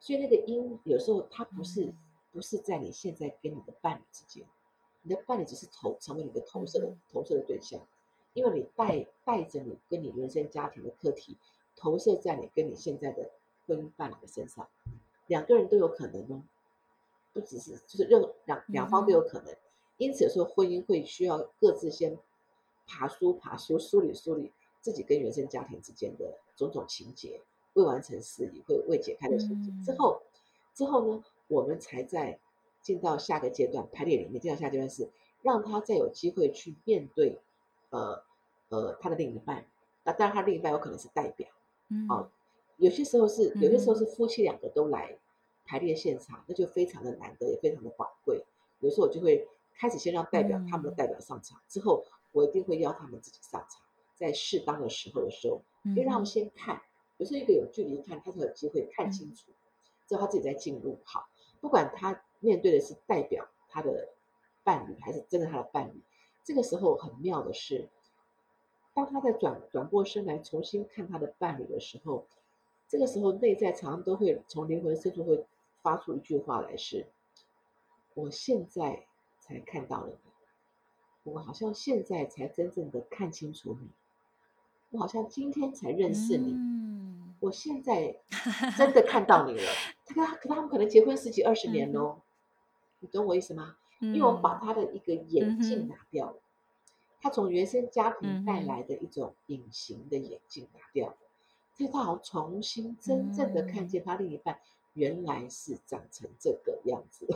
[0.00, 1.94] 所以那个因有时候它不是
[2.36, 4.44] 不是在你现在跟你的伴侣之间，
[5.00, 7.80] 你的伴侣只是投成为你的投射的投射的对象，
[8.34, 11.38] 因为你带带着你跟你原生家庭的课题
[11.74, 13.30] 投射在你跟你现在的
[13.66, 14.68] 婚姻伴侣的身上，
[15.28, 16.42] 两个人都有可能哦，
[17.32, 19.56] 不只是就是任两两方都有可能，
[19.96, 22.18] 因此有时候婚姻会需要各自先。
[22.88, 27.40] 爬梳爬梳，梳理梳理自己跟原生家庭之间的种种情节，
[27.72, 29.72] 未完成事宜会未解开的情节。
[29.84, 30.22] 之后，
[30.72, 32.38] 之后呢，我们才在
[32.82, 34.40] 进到下个阶段排列里面。
[34.40, 35.10] 进到下阶段是
[35.42, 37.38] 让他再有机会去面对，
[37.90, 38.22] 呃
[38.68, 39.66] 呃，他的另一半。
[40.04, 41.48] 那当然，他另一半有可能是代表，
[41.88, 42.30] 嗯，啊，
[42.76, 45.18] 有些时候是有些时候是夫妻两个都来
[45.64, 48.44] 排列现场，那就非常的难得，也非常的宝贵。
[48.80, 52.04] 有时候我就会开始先让代表他们的代表上场，之后。
[52.32, 53.80] 我一定会邀他们自己上场，
[54.14, 56.82] 在适当的时候的时候，因为让他们先看，
[57.16, 59.52] 有时候一个有距离看，他才有机会看清楚，
[60.06, 61.00] 之后他自己再进入。
[61.02, 61.30] 好，
[61.60, 64.08] 不管他面对的是代表他的
[64.64, 66.02] 伴侣，还是真的他的伴侣，
[66.44, 67.88] 这个时候很妙的是，
[68.94, 72.26] 当他在转转过身来重新看他的伴侣的时候，
[72.88, 75.44] 这个时候内在常常都会从灵魂深处会
[75.82, 77.06] 发出一句话来：是，
[78.14, 79.06] 我现在
[79.40, 81.32] 才看到了你。
[81.32, 83.90] 我好像现在才真正的看清楚你，
[84.90, 86.52] 我好像今天才认识你，
[87.40, 88.16] 我现在
[88.76, 89.62] 真的看到你了。
[90.06, 92.22] 他可他们可能结婚十几二十年喽，嗯、
[93.00, 93.76] 你懂我意思吗？
[94.00, 96.42] 嗯、因为我们把他的一个眼镜拿掉了，嗯、
[97.20, 101.16] 他从原生家庭带来的一种隐形的眼镜拿掉了，
[101.76, 104.58] 所以他好像重新真正的看见他另一半
[104.94, 107.26] 原来是长成这个样子，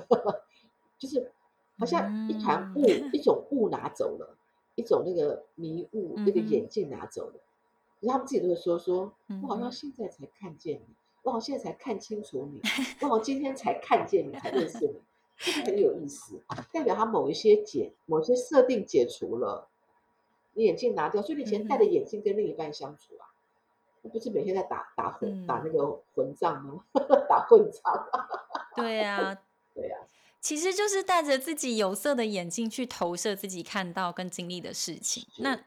[0.98, 1.32] 就是。
[1.78, 4.36] 好像一团雾，一种雾拿走了，
[4.74, 7.40] 一种那个迷雾，那个眼镜拿走了。
[8.08, 12.60] 他们自己都会说说，我好像现在才看见你，我好像现在才看清楚你，
[13.02, 15.00] 我好像今天才看见你，才认识你，
[15.38, 16.42] 这个很有意思，
[16.72, 19.68] 代表他某一些解，某些设定解除了，
[20.54, 23.28] 你眼镜拿掉，所以你以前戴着眼镜跟另一半相处啊，
[24.02, 26.84] 那不是每天在打打混打那个混账吗？
[27.28, 28.08] 打混账。
[28.76, 29.42] 对呀，对呀。
[30.40, 35.22] 其实就是带着自己有色的眼镜去投射自己看到跟经历的事情。
[35.36, 35.60] 是那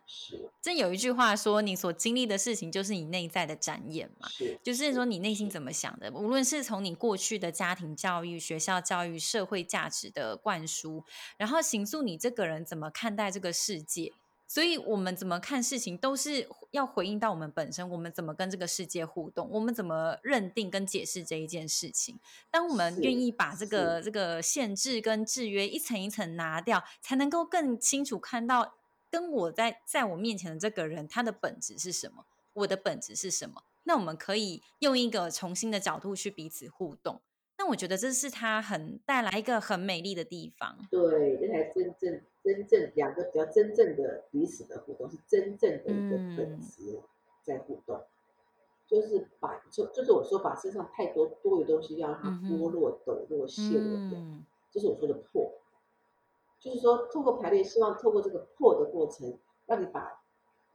[0.61, 4.27] 这有一句话说：“你所经历的事情就是你内在的展演嘛。
[4.29, 11.03] 是”就是说你内心怎么想的，无论是从你过去的家庭教育、学校教育、社会价值的灌输，
[11.37, 14.13] 然后形塑你这个人怎么看待这个世界。
[14.53, 17.89] 所以，我们怎么看事情，都是要回应到我们本身。
[17.89, 19.49] 我们怎么跟这个世界互动？
[19.49, 22.19] 我们怎么认定跟解释这一件事情？
[22.51, 28.75] 当我们愿意把这个这个限制跟制约一层一层拿掉，才能够更清楚看到，
[29.09, 32.27] 跟我在在我面前的这个人，他的本质是什么？
[32.53, 33.63] 我的本质是什么？
[33.85, 37.23] 那我们可以用一个重新的角度去彼此互动。
[37.63, 40.77] 那我觉得这是他很带来一个很美丽的地方。
[40.91, 46.99] 对，这才真正真正两个比较真正的彼此的互动，是真正的一个本质
[47.41, 48.05] 在互动，嗯、
[48.85, 55.53] 就是把就就是我说把身上太多多余东西要让它剥落、抖落、泄落掉，嗯、就是我说的破。
[56.59, 59.37] 就是说，透过排列，希望透过这个破的过程，
[59.67, 60.21] 让你把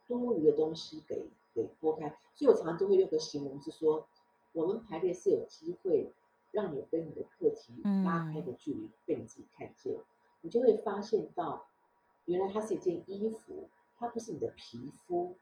[0.06, 2.16] 多余的东西给给拨开。
[2.34, 4.06] 所以我常常都会用个形容是说，
[4.52, 6.10] 我们排列是有机会。
[6.58, 7.72] 让你跟你的课题
[8.04, 10.04] 拉开的距离被你自己看见，嗯、
[10.40, 11.68] 你就会发现到，
[12.24, 15.36] 原来它是一件衣服，它不是你的皮肤。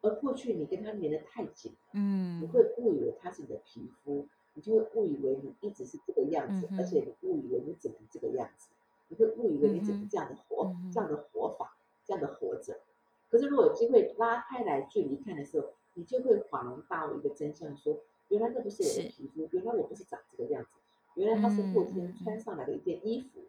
[0.00, 8.70] 而过去你跟它粘得太紧，嗯，你会误以为它是你的皮肤，你就会误以为你一直是这个样子，嗯、而且你误以为你只能这个样子，
[9.08, 12.80] 你会误以为你只能这样的活，嗯、这样的活法，这样的活着。
[13.28, 17.98] 可是如果有机会拉开来距离看的时候，你就会恍然大悟一个真相说。
[18.28, 20.70] 原来那不是我的皮肤，原来我不是长这个样子，
[21.14, 23.40] 原来它是后天穿上来的一件衣服。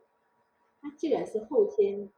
[0.82, 2.10] 它、嗯、既然是后天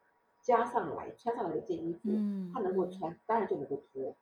[0.41, 2.12] 加上来穿上来的一件衣服，
[2.53, 4.16] 它能够穿，当然就能够脱。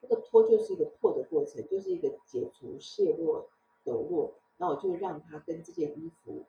[0.00, 3.48] 这个脱就是一个破的过程，就是一个解除、卸落、
[3.84, 4.34] 抖落。
[4.56, 6.44] 那我就让它跟这件衣服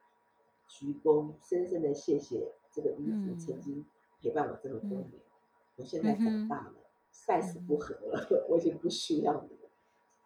[0.68, 3.86] 鞠躬，深深的谢谢这个衣服曾经
[4.22, 5.10] 陪伴我这么多年。
[5.12, 5.22] 嗯、
[5.76, 6.76] 我现在长大了
[7.14, 9.63] ，size、嗯、不合了， 我已经不需要你。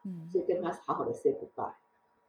[0.07, 1.73] 嗯，所以跟他好好的 say goodbye，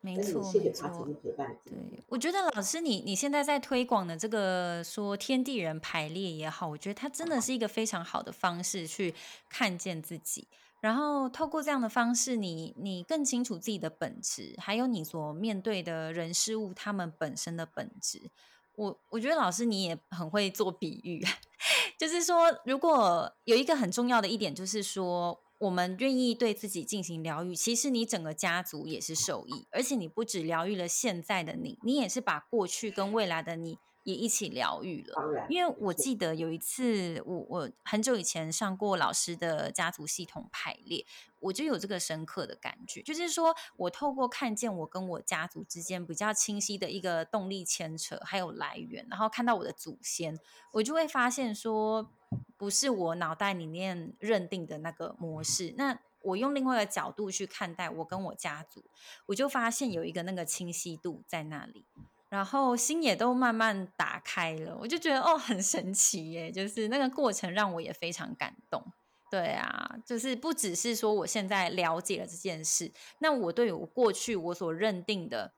[0.01, 1.57] 没错，谢谢他曾经陪伴。
[1.65, 1.75] 对，
[2.09, 9.15] 我觉得老师你你现在在推广的这个说天地人排列也好，我觉得它真的是一个非常好的方式去
[9.49, 10.49] 看见自己，
[10.81, 18.31] 然后透过这样的方式你，你你更清楚自己的本质，还有你所面对的人事物他们本身的本质。
[18.75, 21.25] 我我觉得老师你也很会做比喻，
[21.99, 33.79] 就是说，如果有一个很重要的一点，就是说，我们愿意对自己进行疗愈，其实你整个家族也是受益，而且你不止疗愈了现在的你，你也是把过去跟未来的你。
[34.03, 36.19] 也一起疗愈了，因为我记。
[36.19, 41.07] 得有一次，我我很久以前上过老师的家族系统排列，
[41.39, 50.37] 我就有这个深刻的感觉，就是说我透过看见我跟我家族之间比较清晰的一个动力牵扯，还有来源，然后看到我的祖先，
[50.73, 52.11] 我就会发现说，
[52.57, 58.83] 不是我脑袋里面认定的那个模式，那我用另外一个角度去看待我跟我家族，
[59.27, 61.85] 我就发现有一个那个清晰度在那里。
[62.29, 66.53] 然后心也都慢慢打开了，我就觉得哦，很神奇耶！
[66.53, 68.85] 就是那个过程让我也非常感动。
[69.31, 75.53] 对啊，就是不只是说我现在了解了这件事，那我对我过去我所认定的、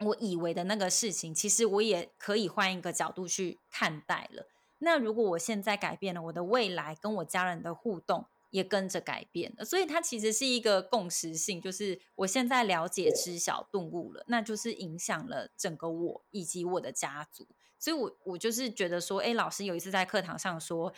[0.00, 4.46] 我以为的那个事情，其实我也可以换一个角度去看待了。
[4.78, 8.26] 那如果我现在改变了我的未来，跟我家人的互动。
[8.52, 17.46] 也跟着改变了，所以它其实是一个共识性，就是我现在了解、知晓、顿悟了，那就是影响了整个我以及我的家族。
[17.78, 20.92] 所以我，我我就是觉得说，哎，老师有一次在课堂上说，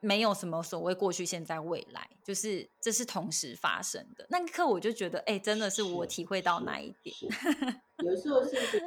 [0.00, 4.26] 没有什么所谓过去、现在、未来，就是这是同时发生的。
[4.28, 7.16] 那一刻我就觉得，哎，真的是我体会到那一点。
[8.04, 8.78] 有时候甚至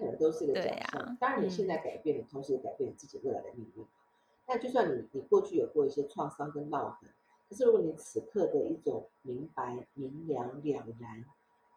[0.00, 1.14] 可能都是个对啊。
[1.20, 3.86] 当然，你现在改变你，同时也改变你自己未来的命运。
[4.48, 7.10] 那就算你你过去有过一些创伤跟烙痕。
[7.52, 11.22] 可是，如果你此刻的一种明白、明了、了然，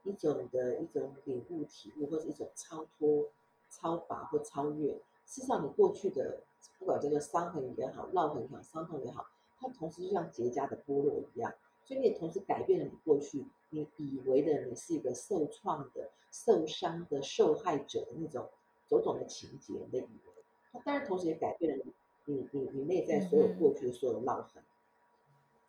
[0.05, 3.28] 一种的一种领悟、体悟，或者一种超脱、
[3.69, 4.93] 超拔或超越，
[5.26, 6.43] 事实上，你过去的
[6.80, 9.26] 不管叫做伤痕也好、烙痕也好、伤痛也好，
[9.59, 11.53] 它同时就像结痂的剥落一样，
[11.84, 18.47] 所以你也同时改变了你过去你以为的你是一个受创的、受伤的受害者的那种
[18.88, 24.63] 种种的情节你的以为，它当然同时也改变了你你你你内在所有过去的所有烙痕。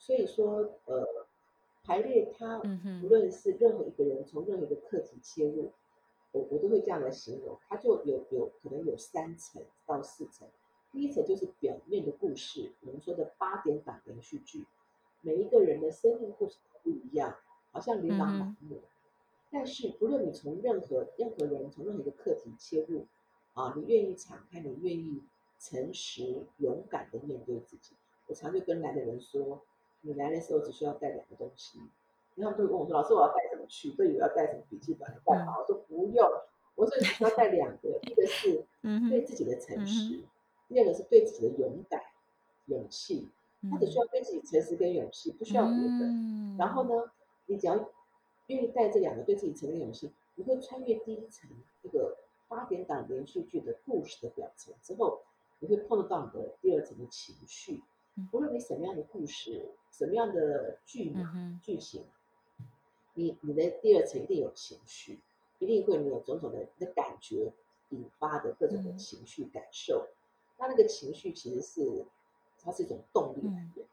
[0.06, 1.04] 所以说，呃，
[1.82, 2.62] 排列它，
[3.02, 5.72] 无论是任何一个人从任何一个课题切入，
[6.30, 10.46] 我我都会这样来形容，它就有有可能有三层到四层。
[10.92, 14.64] 第一层就是表面的故事，我们说的八点档连续剧，
[15.22, 17.38] 每一个人的生命故事都不一样，
[17.72, 18.82] 好像琳琅满目。
[19.50, 23.06] 但是，不论你从任何任何人从任何一个课题切入，
[23.54, 25.24] 啊，你愿意敞开，你愿意
[25.58, 27.96] 诚实勇敢的面对自己。
[28.28, 29.64] 我常就跟来的人说。
[30.06, 31.80] 你来的时候只需要带两个东西，
[32.36, 35.58] 然后他们都会问我说：“老师，我要带什么去？”对，我要带什么笔记本来带嘛。
[35.58, 36.30] 我说不用，
[36.76, 38.64] 我说你只需要带两个，一个是
[39.10, 40.22] 对自己的诚实，
[40.68, 42.00] 第二个是对自己的勇敢、
[42.66, 43.28] 勇气。
[43.68, 46.06] 他只需要对自己诚实跟勇气，不需要别的。
[46.56, 47.10] 然后呢，
[47.46, 47.74] 你只要
[48.46, 51.50] 愿意带这两个对自己诚实勇气，你会穿越第一层
[51.82, 55.22] 这个八点档连续剧的故事的表层之后，
[55.58, 57.82] 你会碰到你的第二层的情绪。
[58.32, 62.04] 无论你什么样的故事，什么样的剧嘛剧情，
[63.14, 65.20] 你你的第二层一定有情绪，
[65.58, 67.52] 一定会你有种种的的感觉
[67.90, 70.08] 引发的各种的情绪感受。
[70.58, 72.06] 那那个情绪其实是
[72.58, 73.86] 它是一种动力来源。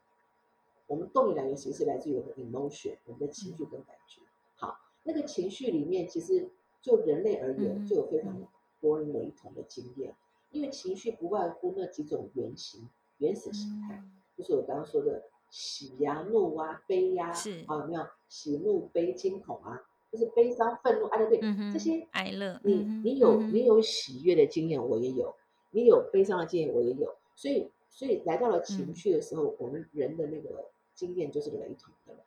[0.86, 4.22] 我们动力来源其实是来自于我们的 emotion，我们的情绪跟感觉。
[4.56, 6.50] 好，那个情绪里面其实
[6.80, 8.46] 就人类而言，就有非常
[8.80, 10.14] 多雷同的经验，
[10.50, 12.88] 因为情绪不外乎那几种原型。
[13.18, 14.02] 原始形态，
[14.36, 17.30] 就是我刚刚说的喜呀、怒啊、悲呀，
[17.66, 19.82] 啊有没有喜怒悲惊恐啊？
[20.10, 21.40] 就是悲伤、愤怒、哀乐，对，
[21.72, 22.60] 这些哀乐。
[22.62, 25.34] 你你有你有喜悦的经验，我也有；
[25.72, 27.16] 你有悲伤的经验，我也有。
[27.34, 32.20] 所以所以来到了情绪的时候，我们人的那个经验就是雷同的了，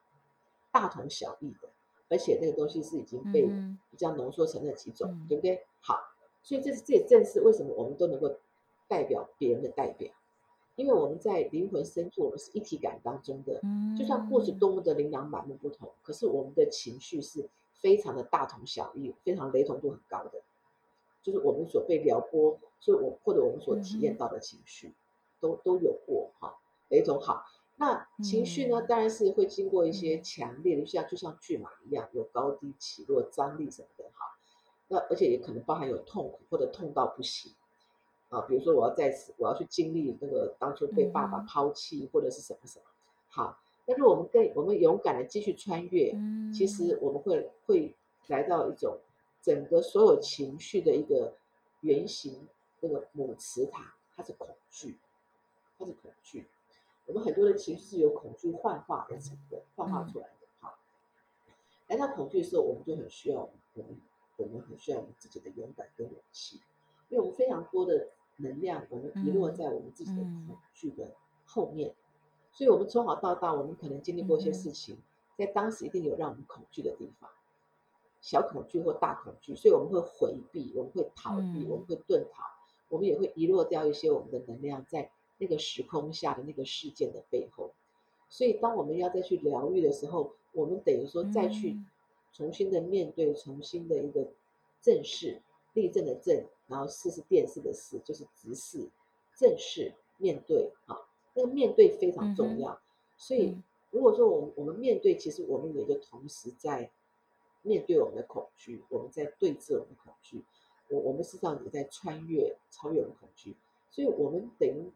[0.69, 1.69] 大同小异的，
[2.09, 3.43] 而且那个东西是已经被
[3.89, 5.65] 比较浓缩成那几种，对不对？
[5.79, 5.97] 好，
[6.43, 8.37] 所以这是这也正是为什么我们都能够
[8.89, 10.11] 代表别人的代表。
[10.77, 13.59] 因为我们在灵魂深处，我们是一体感当中的，
[13.97, 20.39] 就算故事多么的琳琅满目不同，可是我们的情绪是非常的大同小异，非常雷同度很高的，
[21.23, 24.93] 就是我们所被撩拨，所以我或者我们所体验到的情绪，
[25.39, 26.55] 都都有过哈，
[26.89, 27.43] 雷同好。
[27.77, 34.37] 那情绪呢，当然是会经过一些强烈的，像就像巨马一样，有高低起落、张力什么的哈。
[34.89, 37.51] 那而且也可能包含有痛苦或者痛到不行。
[38.29, 42.85] 啊，比如说我要再次，我要去经历那个当初被爸爸抛弃或者是什么什么。
[43.29, 46.13] 好，但是我们更我们勇敢的继续穿越，
[46.53, 47.95] 其实我们会会
[48.27, 48.99] 来到一种
[49.41, 51.35] 整个所有情绪的一个
[51.81, 52.47] 原型，
[52.81, 54.97] 那个母磁塔，它是恐惧，
[55.79, 56.45] 它是恐惧。
[57.05, 60.47] 我们很多的情绪是由恐惧幻化而成的，幻化出来的。
[60.59, 60.77] 好，
[61.87, 64.01] 来到恐惧的时候，我们就很需要我们
[64.35, 66.59] 我们很需要我们自己的勇敢跟勇气。
[67.09, 71.11] 因为我们非常多的能量，我们遗落在我们自己的恐惧的
[71.45, 71.93] 后面。
[72.51, 74.97] 所以，我们从小到大，我们可能经历过一些事情，
[75.37, 77.29] 在当时一定有让我们恐惧的地方，
[78.19, 82.43] 小恐惧或大恐惧，所以我们会回避，我们会逃避，我们会遁逃，
[82.89, 87.71] 我们也会遗落掉一些我们的能量在那个时空下的那个事件的背后。
[88.27, 91.77] 所以，当我们要再去疗愈的时候，我们等于说再去
[92.33, 94.27] 重新的面对，重新的一个
[94.81, 95.41] 正视，
[95.73, 98.89] 立正的正，然后视是电视的视，就是直视，
[99.35, 100.97] 正视面对啊。
[101.33, 102.79] 那个面对非常重要，
[103.15, 103.55] 所以
[103.91, 106.89] 如果说我们我们面对，其实我们也就同时在
[107.61, 110.43] 面对我们的恐惧，我们在对峙我们的恐惧，
[110.89, 113.55] 我我们实际上也在穿越超越我们的恐惧，
[113.91, 114.91] 所以我们等于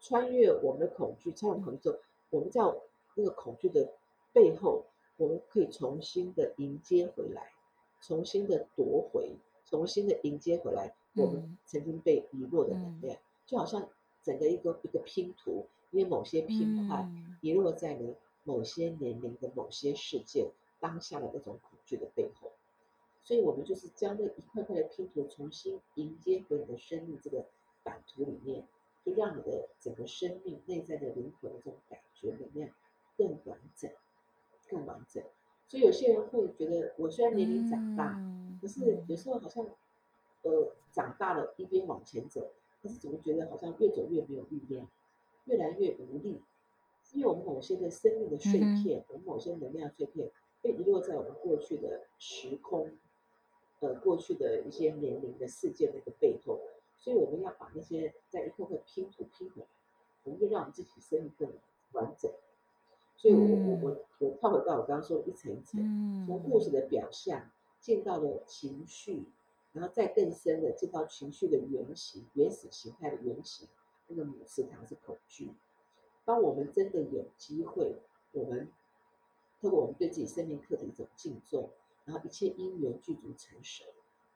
[0.00, 1.98] 穿越我们的恐惧，超越恐惧之后，
[2.30, 2.60] 我们在
[3.16, 3.92] 那个恐惧的
[4.32, 4.84] 背后，
[5.16, 7.50] 我们可以重新的迎接回来，
[8.00, 9.34] 重新的夺回，
[9.64, 13.88] 重新的迎接回来我们曾经被遗落的能量，就好像。
[14.24, 17.10] 整个一个一个拼图，因为某些拼块
[17.40, 20.46] 遗落在你某些年龄的某些事件
[20.78, 22.52] 当下的那种恐惧的背后，
[23.20, 27.46] 所以我们就是将那一块块的拼图重新迎接回你的生命这个
[27.82, 28.64] 版图里面，
[29.04, 32.70] 就让你的整个生命内在的灵魂的这种感觉能量
[33.18, 33.90] 更完整，
[34.68, 35.20] 更完整。
[35.66, 38.16] 所以有些人会觉得，我虽然年龄长大，
[38.60, 39.66] 可是有时候好像
[40.42, 42.50] 呃长大了，一边往前走。
[42.82, 44.88] 可是怎么觉得好像越走越没有力量，
[45.44, 46.42] 越来越无力？
[47.12, 50.30] 因为我们某些的生命的碎片，嗯、我们某些能量碎片
[50.60, 52.90] 被遗落在我们过去的时空，
[53.80, 56.58] 呃，过去的一些年龄的事件那个背后，
[56.98, 59.68] 所以我们要把那些在一块块拼图拼回来，
[60.24, 61.52] 我们就让我们自己生命更
[61.92, 62.30] 完整。
[63.16, 69.26] 所以我我我我跳回到我刚刚说的一层一层，从故事的表象进到了情绪。
[69.72, 73.68] 然后再更深的进到情绪的原型、原始形态的原型，
[74.06, 75.50] 那个母池塘是恐惧。
[76.24, 77.96] 当我们真的有机会，
[78.32, 78.70] 我们
[79.60, 81.70] 透过我们对自己生命课的一种敬重，
[82.04, 83.84] 然后一切因缘具足成熟，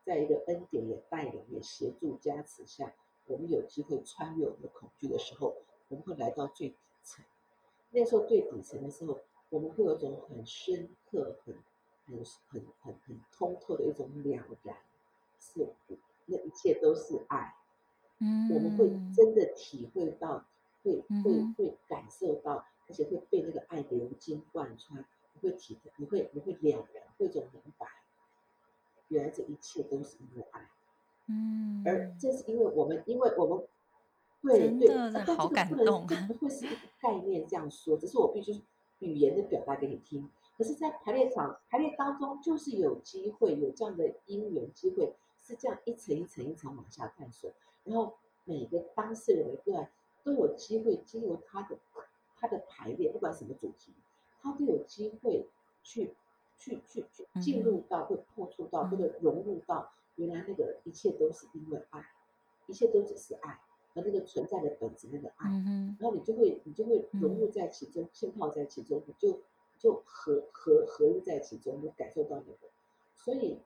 [0.05, 2.95] 在一个恩典也带领、也协助加持下，
[3.27, 5.57] 我们有机会穿越我们的恐惧的时候，
[5.89, 7.25] 我们会来到最底层。
[7.91, 9.19] 那时候最底层的时候，
[9.51, 11.55] 我们会有一种很深刻、很、
[12.07, 14.77] 很、很、很、很通透的一种了然。
[15.47, 15.69] 是，
[16.27, 17.55] 那一切都是爱。
[18.19, 20.45] 嗯，我们会真的体会到，
[20.83, 25.05] 会会会感受到，而且会被那个爱流经贯穿。
[25.35, 27.87] 你会体，你会你会了然，会就明白，
[29.09, 30.71] 原来这一切都是因为爱。
[31.29, 33.67] 嗯，而这是因为我们，因为我们，
[34.43, 38.63] 对对，但这个不能，这不会是一个概念这样说，只是我必须
[39.01, 40.31] 语言的表达给你听。
[40.57, 45.15] 可是，在排列场排列当中，就是有机会有这样的因缘机会。
[45.47, 47.53] 是这样一层一层一层往下探索，
[47.85, 49.89] 然后每个当事人的个案
[50.25, 51.79] 都有机会经由他的
[52.37, 53.93] 他的排列，不管什么主题，
[54.43, 55.47] 他都有机会
[55.85, 56.17] 去
[56.59, 62.05] 去去去进入到，会碰触到，或者融入到原来那个一切都是因为爱，
[62.67, 63.61] 一切都只是爱
[63.95, 65.49] 和那个存在的本质那个爱，
[66.01, 69.41] 然后你就会你就会融入在其中，浸泡在其中，你就
[69.79, 72.69] 就合合合入在其中，就感受到那个，
[73.15, 73.61] 所以。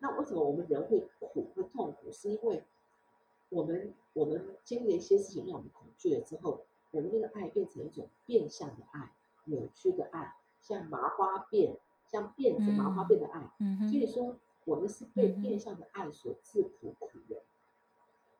[0.00, 2.12] 那为什么我们人会苦会痛苦？
[2.12, 2.62] 是因为
[3.48, 9.12] 我们我们经历了一些事情让我们恐惧了之后，我们那个爱变成一种变相的爱，
[9.44, 11.76] 扭曲的爱，像麻花辫，
[12.06, 13.50] 像辫子麻花辫的爱。
[13.60, 17.36] 嗯、所以说，我们是被变相的爱所自苦苦的。
[17.36, 17.42] 嗯、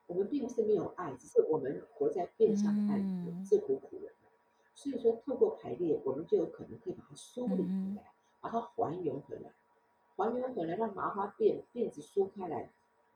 [0.09, 4.13] 我们并不是没有爱，只是我们活在变相的爱里面，自苦苦的。
[4.75, 9.53] 所以说，透过排列，我们就有可能可以把它梳理回来，把它还原回来。
[10.17, 12.71] 还原回来，让麻花辫辫子梳开来，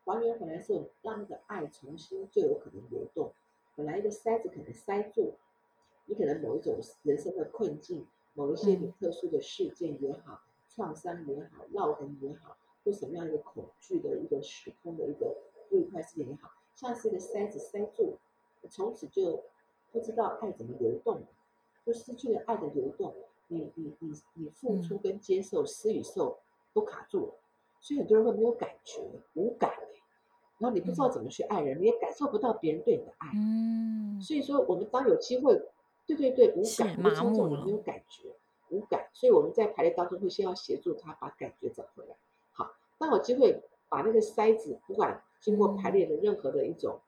[0.04, 3.32] 还原回来之后，让那个爱重新就有可能流动。
[3.76, 5.34] 本来一个塞子可能塞住，
[6.06, 15.36] 你可能某一种人生的困境，某一些你特殊的事件也好，创伤也好，烙痕也好，或什么样一个恐惧的一个时空的一个
[15.70, 18.16] 不愉快事件也好，像是一个塞子塞住，
[18.68, 19.44] 从此就
[19.92, 21.22] 不知道爱怎么流动，
[21.86, 23.14] 就失去了爱的流动。
[23.50, 26.38] 你你你你付出跟接受，施与受。
[26.78, 27.34] 都卡住了，
[27.80, 29.00] 所以很多人会没有感觉，
[29.34, 29.72] 无感，
[30.58, 33.28] 然后你不知道怎么去爱人，嗯、你也感受不到别人对你的爱。
[33.34, 35.60] 嗯，所以说我们当有机会，
[36.06, 38.30] 对对对，无感，没尊重，没有感觉，
[38.70, 39.08] 无感。
[39.12, 42.14] 所以我们在排列当中会先要协助他把感觉找回来。
[42.52, 47.00] 好，当有机会把那个塞子，不管经过排列的任何的一种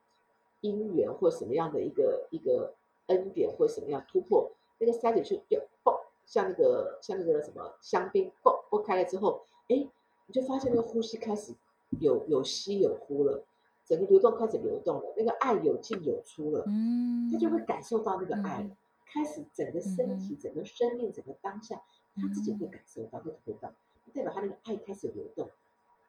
[0.62, 2.74] 因缘或什么样的一个一个
[3.06, 9.44] 恩典或什么样突破，那个塞子就就爆，像那个像那个什么香槟爆剥开了之后。
[9.70, 9.88] 哎，
[10.26, 11.54] 你就发现那个呼吸开始
[12.00, 13.44] 有有吸有呼了，
[13.86, 21.80] 整个流动开始流动了，那个爱有进有出了，嗯，他就会感受到那个爱，嗯、开始整个身体、嗯、整个生命、整个当下，
[22.16, 23.72] 他自己会感受到，会体会到，
[24.12, 25.48] 代表他那个爱开始流动，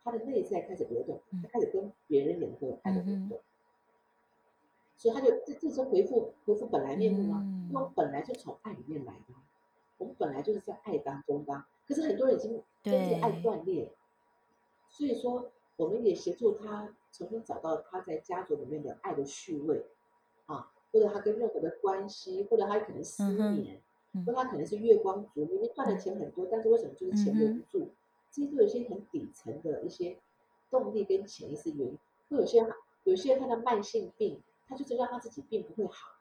[0.03, 3.43] 他的内在开始流动，他开始跟别人也能够爱的流动，嗯、
[4.97, 7.43] 所以他就这这时候回复回复本来面目吗？
[7.69, 9.33] 因为我本来就从爱里面来的，
[9.97, 13.91] 我们本来就是在爱当中的，可是很多人已经跟这个爱断裂，
[14.87, 15.51] 所以说。
[15.77, 19.87] 我们也协助他重新找到他在家族里面的爱的序位，
[20.45, 23.81] 啊，或者他跟任何的关系，或者他可能失眠，
[24.11, 27.85] 嗯、或者他可能是月光族，明明赚的钱很多，但是为什么就是钱留不住？
[27.85, 27.91] 嗯、
[28.29, 30.19] 这些都有一些很底层的一些
[30.69, 31.97] 动力跟潜意识原因。
[32.29, 32.63] 会有些
[33.03, 36.11] 有些人他的慢性病，他就是让他自己病不会好，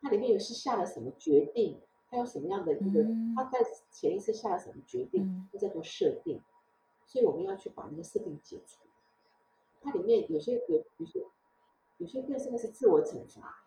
[0.00, 1.78] 他里面有是下了什么决定，
[2.10, 6.42] 他有什么样的一个，嗯、他在潜意识下了什么决定，就叫做设定。
[7.06, 8.80] 所以我们要去把那个设定解除，
[9.80, 11.24] 它里面有些有有些
[11.98, 13.64] 有些更深的是自我惩罚，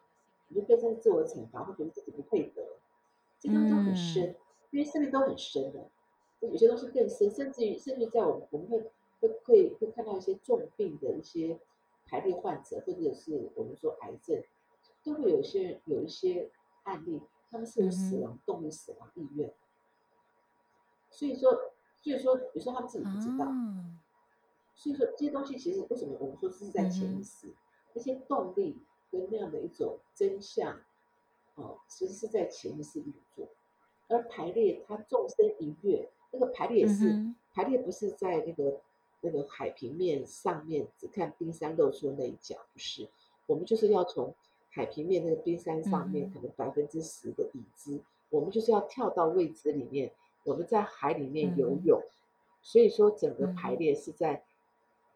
[0.49, 2.77] 有些更深的自我惩罚，会觉得自己不配得，
[3.39, 4.35] 这当中很深，嗯、
[4.71, 5.89] 因为设定都很深的，
[6.39, 11.59] 有些东西更深，甚至于甚至于在我们我们会会会会看到一些重病的一些
[12.05, 14.41] 排列患者，或者是我们说癌症，
[15.03, 16.49] 都会有一些有一些
[16.83, 17.21] 案例，
[17.53, 19.53] 他们是有死亡动物、死亡意愿，
[21.09, 21.71] 所以说。
[22.03, 23.45] 所以说，有时候他们自己不知道。
[23.47, 23.97] 嗯、
[24.75, 27.47] 所以说，这些东西其实为什么我们说是在潜意识？
[27.93, 30.81] 那、嗯、些动力跟那样的一种真相，
[31.55, 33.47] 哦，其实是在潜意识运作。
[34.09, 38.81] 而排列，它纵身一跃，那个排列也是、嗯、排列，不是在那个
[39.21, 43.09] 那个海平面上面只看冰山露出的那一角，不是。
[43.45, 44.35] 我们就是要从
[44.73, 50.11] 海平面那个冰山上面可能百分之十的已知，嗯、我们就是要跳到未知里面。
[50.45, 52.11] 我们在海里面游泳，嗯、
[52.61, 54.43] 所以说整个排列是在、嗯、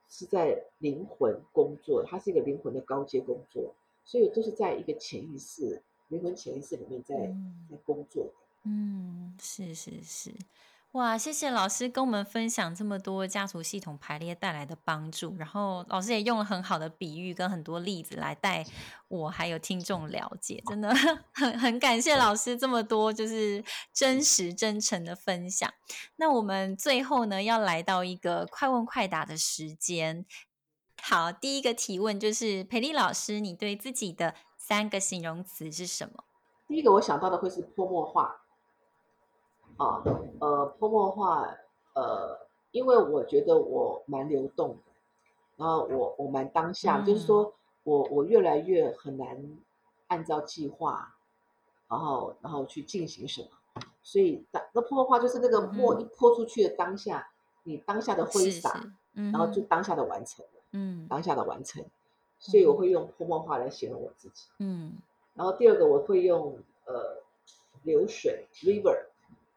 [0.08, 8.32] 是在灵魂工作，它是一个灵魂的高阶工作，所以都是在一个潜意识、灵魂潜意识里面在、嗯、在工作的。
[8.64, 10.32] 嗯，是是是。
[10.94, 18.66] 哇，谢谢老师跟我们分享这么多家族系统排列带来的帮助，然后老师也用了很好的比喻跟很多例子来带
[19.08, 20.92] 我还有听众了解，真的
[21.34, 23.64] 很很感谢老师这么多就是
[23.94, 25.72] 真实真诚的分享。
[26.16, 30.26] 那我们最后呢，要来到一个快问快答的时间。
[31.00, 36.24] 好，第一个提问就是培丽老师，你对自己的三个形容词是什么？
[36.68, 38.47] 第一个我想到的会是泼墨画。
[39.78, 40.01] 啊，
[40.39, 41.55] 呃，泼墨画，
[41.93, 42.39] 呃，
[42.71, 44.91] 因为我觉得我蛮流动的，
[45.55, 47.53] 然后我我蛮当下，嗯、就是说
[47.84, 49.57] 我我越来越很难
[50.07, 51.15] 按照计划，
[51.88, 53.49] 然后然后去进行什么，
[54.01, 57.30] 所以当那泼墨画就是那个墨一泼出去的当下，
[57.63, 61.86] 嗯、你当下的挥洒，嗯、然后就当下的完成了，嗯，当下的完成，
[62.39, 64.97] 所以我会用泼墨画来形容我自己，嗯，
[65.36, 67.21] 然后第二个我会用呃
[67.84, 69.07] 流水 river。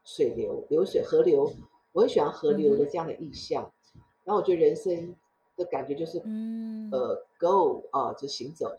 [0.03, 1.51] 水流、流水、河流，
[1.91, 3.71] 我很喜欢河流的这样的意象。
[3.95, 5.15] 嗯、然后我觉得人生
[5.55, 8.75] 的感觉就是，嗯、呃，go 啊、呃，就行走，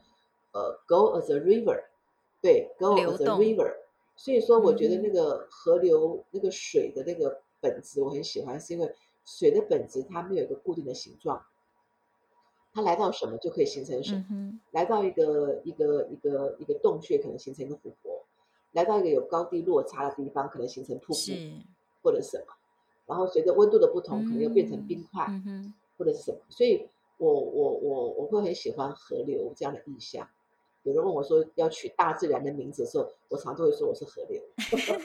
[0.53, 1.85] 呃，go as a river，
[2.41, 3.75] 对，go as a river。
[4.17, 8.95] 所以说，我觉得那个河流、嗯、那个水的那个本质我很喜欢，是因为
[9.25, 11.43] 水的本质它没有一个固定的形状，
[12.75, 14.25] 它来到什么就可以形成什么。
[14.31, 18.22] 嗯、来到一个一个一个一个洞穴，可能形成一个湖泊。
[18.73, 21.19] 来到一个有高低落差的地方，可能形成瀑布，
[22.03, 22.45] 或者什么，
[23.07, 26.39] 然后随着温度的不同，嗯、可能又变成冰块，嗯、或者是什么。
[26.49, 26.89] 所以
[27.19, 30.27] 我我我我会很喜欢河流这样的意象。
[30.85, 34.43] 有人问我说要取大自然的名字的时候，我常都会说我是河流，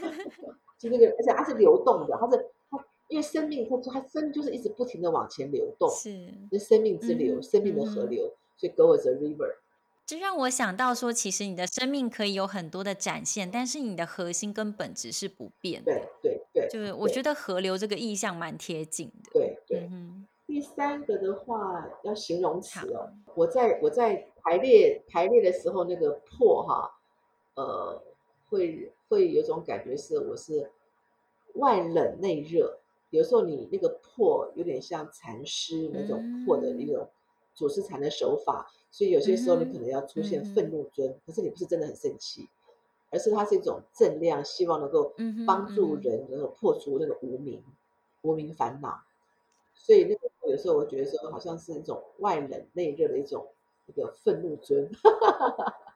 [0.80, 9.54] 就那个，而且它是流动的，它是它，因为生命它它生命就是一直不停的往前流动，是，那生命之流，嗯、生命的河流，嗯、所以 go as a river。
[10.08, 15.92] 这让我想到说，其实你的生命可以有很多的展现，但是你的核心跟本质是不变的。
[15.92, 19.32] 对对对，就是我觉得河流这个意象蛮贴近的。
[19.34, 19.80] 对对。
[19.82, 26.90] 对嗯、第三个的话要形容词哦，我在我在排列排列的时候，那个破哈，
[27.56, 28.02] 呃，
[28.50, 30.72] 会会有种感觉是我是
[31.56, 32.80] 外冷内热，
[33.10, 37.10] 有时候你那个破有点像禅师那种破的那种
[37.54, 38.72] 祖师禅的手法。
[38.90, 42.48] 所以有些时候你可能要出现愤怒尊，可是你不是真的很生气，
[43.12, 45.14] 而是它是一种正量，希望能够
[45.46, 47.74] 帮助人能够破除那个无名、嗯、
[48.24, 49.02] 无明烦恼。
[49.76, 53.46] 所以那个有时候我觉得说，好像是一种外冷内热的一种
[53.86, 54.90] 一个愤怒尊。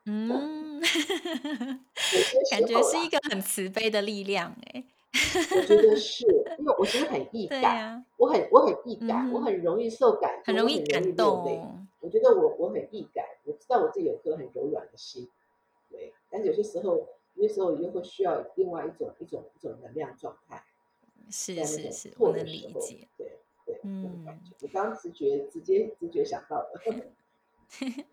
[0.06, 0.80] 嗯，
[2.50, 4.84] 感觉是一个很慈悲的力量哎。
[5.56, 6.24] 我觉得是
[6.58, 11.81] 因为我其实很易感，啊、我很我很易感，嗯、我很容易受感，很容易感动。
[12.02, 15.26] 我觉得我我很易感，我知道我自己有颗很柔软的心，
[15.88, 16.12] 对。
[16.28, 20.62] 但是有些时候，有些时候又会需要另外一种一种一种能量状态。
[21.30, 23.08] 是是是，我能理解。
[23.16, 24.26] 对对，嗯，
[24.60, 26.80] 我刚刚直觉直接直觉想到了。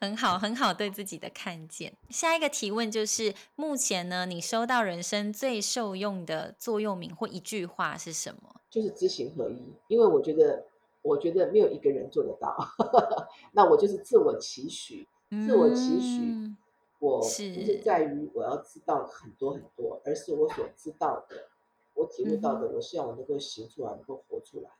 [0.00, 1.92] 很好，很好，对自己的看见。
[2.08, 8.62] 下一个提问就是：目前呢，你收到人生最受用的座右铭或一句话是什么？
[8.70, 9.74] 就是知行合一。
[9.88, 10.64] 因为我觉得，
[11.02, 12.56] 我觉得没有一个人做得到。
[13.52, 15.06] 那我就是自我期许，
[15.46, 16.56] 自我期许，嗯、
[16.98, 21.48] 我不是在于我要知道很多很多，而是我所知道的，
[21.94, 24.70] 我体悟到的，我希望我能够行出来，能够活出来。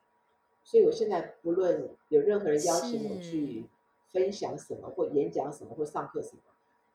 [0.64, 3.66] 所以我现在不论有任何人邀请我去。
[4.12, 6.42] 分享什么或演讲什么或上课什么，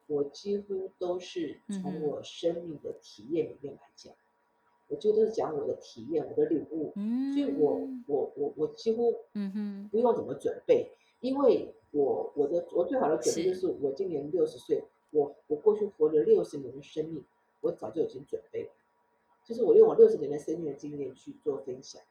[0.08, 4.18] 我几乎都是从我生命的体验里面来讲，嗯、
[4.88, 10.92] 我就都是讲我的体验，我的领悟，嗯、所以我我我我几乎嗯不用怎么准备，
[11.22, 17.24] 因为我我的我最好的准备就是我今年六十岁，我我过去活了六十年的生命，
[17.62, 18.70] 我早就已经准备了，
[19.46, 22.02] 就是我用我六十年的生命的经验去做分享。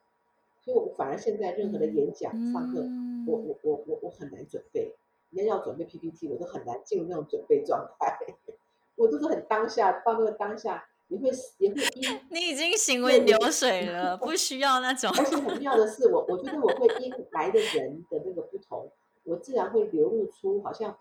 [0.61, 2.81] 所以，我反而现在任何的演讲、嗯、上课，
[3.27, 4.95] 我我我我我很难准备。
[5.31, 8.19] 人家要准备 PPT，我都很难进入那种准备状态。
[8.97, 15.11] 我都是很当下，到那个当下，你会也会因 你已经行为流水了， 不需要那种。
[15.17, 18.91] 而且很妙的是，我我觉得我会因来的人的那个不同，
[19.23, 20.93] 我自然会流露出好像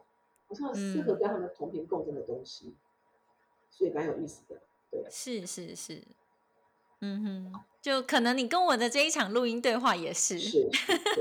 [0.47, 2.75] 好像适合跟他们同频共振的东西，嗯、
[3.71, 4.61] 所以蛮有意思的。
[4.91, 6.01] 对，是是是。
[7.05, 10.69] 嗯哼，就可能你跟我的这一场录音对话也是，是，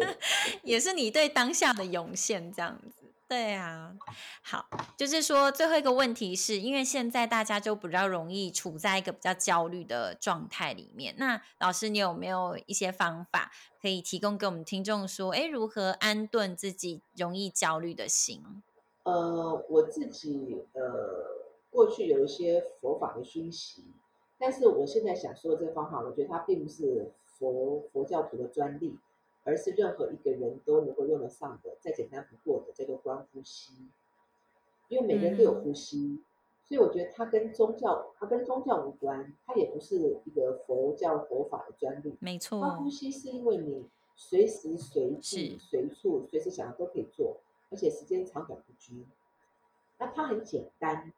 [0.63, 3.02] 也是你对当下的涌现这样子。
[3.33, 3.97] 对啊，
[4.43, 11.15] 好，就是说最后一个问题是因为现在大家就比较容易处在一个比较焦虑的状态里面。
[11.17, 13.51] 那老师，你有没有一些方法
[13.81, 18.43] 可以提供给我们听众说，哎，如何安顿自己容易焦虑的心？
[19.05, 20.83] 呃，我自己呃，
[21.71, 23.87] 过去有一些佛法的熏习。
[24.39, 28.99] 但是我现在想说的这方法，我觉得它并不是佛佛教徒的专利，
[29.45, 33.73] 而是任何一个人都能够用得上的，再简单不过的叫做观呼吸。
[34.89, 36.25] 因为每个人都有呼吸，嗯、
[36.65, 42.15] 所以我觉得它跟宗教，它跟宗教无关，它也不是一个佛教佛法的专利。
[42.21, 43.87] 没错，观呼吸是因为你
[44.17, 47.39] 随时随地随处随时想要都可以做，
[47.71, 49.07] 而且时间长短不拘。
[49.99, 51.13] 那它很简单。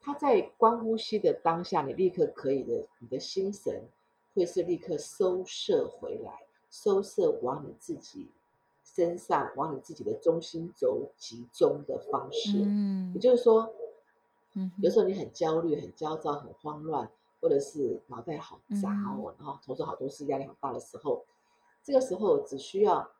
[0.00, 3.82] 它在观呼吸的当下，你立刻可以的，你的心神
[4.32, 8.28] 会是立刻收摄回来，收摄往你自己
[8.84, 12.62] 身上，往你自己的中心轴集中的方式。
[12.64, 13.72] 嗯，也就是说，
[14.54, 21.24] 嗯，有时候你很焦虑、很焦躁、很慌乱，或者是脑袋好杂哦，然后同时好多事，压力很大的时候，
[21.82, 23.10] 这个时候只需要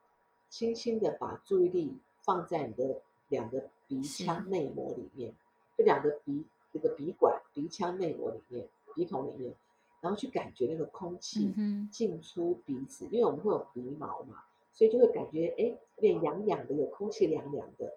[0.49, 5.35] 轻轻的把注意力放在你的两个鼻腔内膜里面，
[5.77, 6.45] 这两个鼻。
[6.71, 9.55] 这个鼻管、鼻腔内膜里面、鼻孔里面，
[10.01, 11.55] 然后去感觉那个空气
[11.91, 15.65] 进出鼻子，嗯、因为我们会有鼻毛嘛，所以就会感觉哎，
[15.97, 17.97] 有点痒痒的，有空气凉凉的。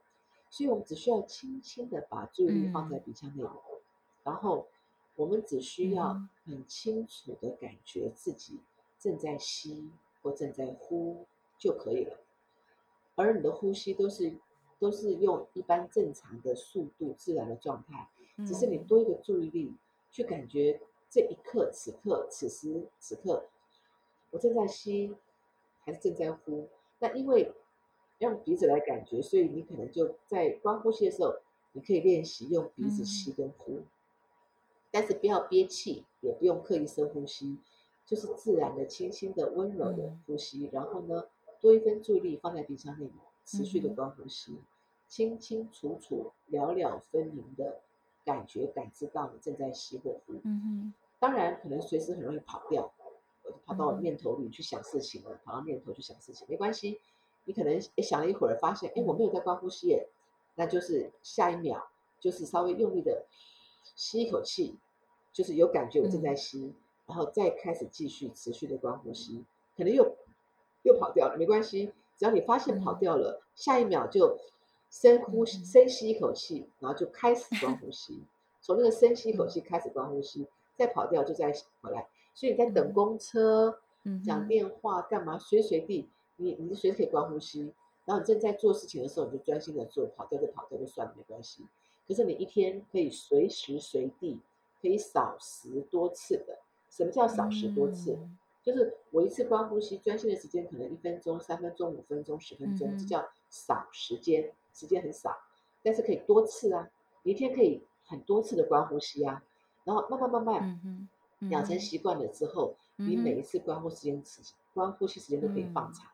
[0.49, 3.82] 所以我们只需要轻轻的把注意力放在鼻腔内膜，嗯、
[4.23, 4.68] 然后
[5.15, 8.60] 我们只需要很清楚的感觉自己
[8.99, 9.90] 正在吸
[10.22, 11.26] 或正在呼
[11.57, 12.18] 就可以了。
[13.15, 14.34] 而你的呼吸都是
[14.80, 18.10] 都是用一般正常的速度、自然的状态。
[18.48, 19.76] 只是你多一个注意力，
[20.10, 20.82] 去感觉
[21.13, 23.49] 这一刻、此刻、此时此刻，
[24.29, 25.13] 我正在吸
[25.81, 26.69] 还是正在呼？
[26.99, 27.51] 那因为
[28.19, 31.35] 用鼻子来感觉，所以你可能就在观呼吸的时候，
[31.73, 33.81] 你可以练习用鼻子吸跟呼，
[34.89, 37.57] 但是不要憋气，也不用刻意深呼吸，
[38.05, 40.69] 就是自然的、轻轻的、温柔的呼吸。
[40.71, 41.25] 然后呢，
[41.59, 43.09] 多一分注意力放在鼻腔内，
[43.43, 44.57] 持续的观呼吸，
[45.09, 47.81] 清清楚楚、了了分明的。
[48.23, 52.91] 感觉感知到你正在吸或呼，嗯哼，当然可能随时很容易跑掉，
[53.64, 56.99] 跑到念头里去想事情了，跑到念头去想事情，没关系，
[57.45, 60.10] 你可能想了一会儿，发现哎我没有在观呼吸耶，
[60.56, 61.88] 那就是下一秒
[62.19, 63.27] 就是稍微用力的
[63.95, 64.76] 吸一口气，
[65.31, 66.76] 就是有感觉我正在吸，嗯、
[67.06, 69.45] 然后再开始继续持续的观呼吸，
[69.77, 70.18] 可能又
[70.81, 74.38] 又跑掉了，没关系，只要你发现跑掉了，嗯、下一秒就。
[74.93, 78.26] 深呼吸，深吸一口气，然后就开始观呼吸。
[78.60, 80.45] 从那个深吸一口气开始观呼吸，
[80.76, 82.07] 再跑掉就再回来。
[82.34, 83.80] 所以你在等公车、
[84.23, 87.73] 讲电话、干嘛，随时随地，你你随时可以关呼吸。
[88.06, 91.65] 然后你正在做事情的时候，你就专心的做，跑掉就跑掉就算了，没关系。
[92.07, 94.39] 可是你一天可以随时随地
[94.81, 96.60] 可以少十多次的。
[96.89, 98.18] 什么叫少十多次？
[98.64, 103.27] 就是我一次观呼吸专心的时间可能一分钟、三分钟、五分钟、十分钟，这叫。
[103.53, 105.38] 少时间，时间很少，
[105.84, 106.89] 但是可以多次啊，
[107.23, 109.43] 一天可以很多次的观呼吸啊，
[109.83, 111.09] 然后慢慢慢慢
[111.49, 114.23] 养成习惯了之后，嗯、你每一次观呼时间、
[114.73, 116.07] 观呼吸时间都可以放长，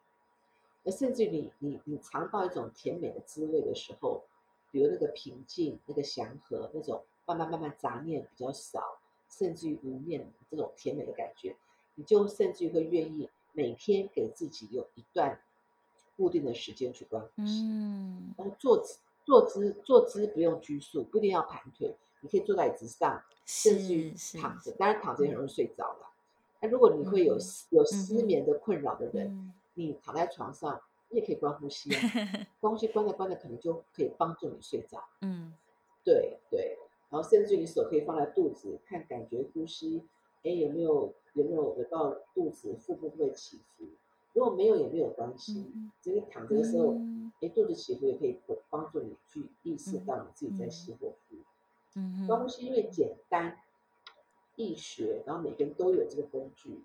[0.84, 4.24] 那、嗯、甚至你你你尝到一种甜美的滋味的时候，
[4.72, 9.00] 比如那个平静、那个祥和、那种慢慢慢慢杂念比较少，
[9.30, 11.56] 甚至于无念这种甜美的感觉，
[11.96, 15.40] 你就甚至于会愿意每天给自己有一段。
[16.16, 24.72] 固定的时间去观呼吸，嗯，然后坐姿坐姿坐姿不用拘束，不一定要盘腿，你可以坐在椅子上，甚至于躺着。
[24.74, 26.10] 当然躺着也很容易睡着了。
[26.62, 30.80] 那如果你会有、嗯、有失眠的困扰的人，嗯、你躺在床上，
[31.10, 32.02] 你也可以关呼吸啊。
[32.60, 35.04] 观呼吸关着关着，可能就可以帮助你睡着。
[35.22, 35.54] 嗯，
[36.04, 36.78] 对对。
[37.10, 40.04] 然后甚至于手可以放在肚子，看感觉呼吸，
[40.44, 43.86] 哎，有没有有没有有到肚子腹部会起伏？
[44.34, 45.72] 如果没有也没有关系，
[46.02, 46.98] 只是躺着的时候，
[47.40, 51.38] 哎，肚子起伏也可以帮助你去意识到你自己在吸或呼。
[51.98, 53.58] 嗯，观呼吸因为简单
[54.56, 56.84] 易学，然后每个人都有这个工具，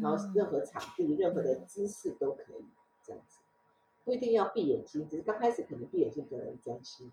[0.00, 2.64] 然后任何场地、任何的姿势都可以
[3.04, 3.38] 这样子，
[4.04, 7.12] 不一定要闭眼睛，只是刚开始可能闭眼睛比较容易专心。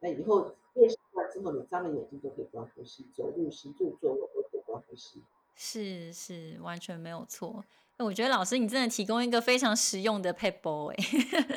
[0.00, 5.22] 那以后练习完之后，你张了眼睛都可以观呼吸，走路、行住、坐卧都可以观呼吸。
[5.54, 7.64] 是是，完全没有错。
[7.96, 10.96] 我觉得老师你真的提供一个非常实用的 paper 哎，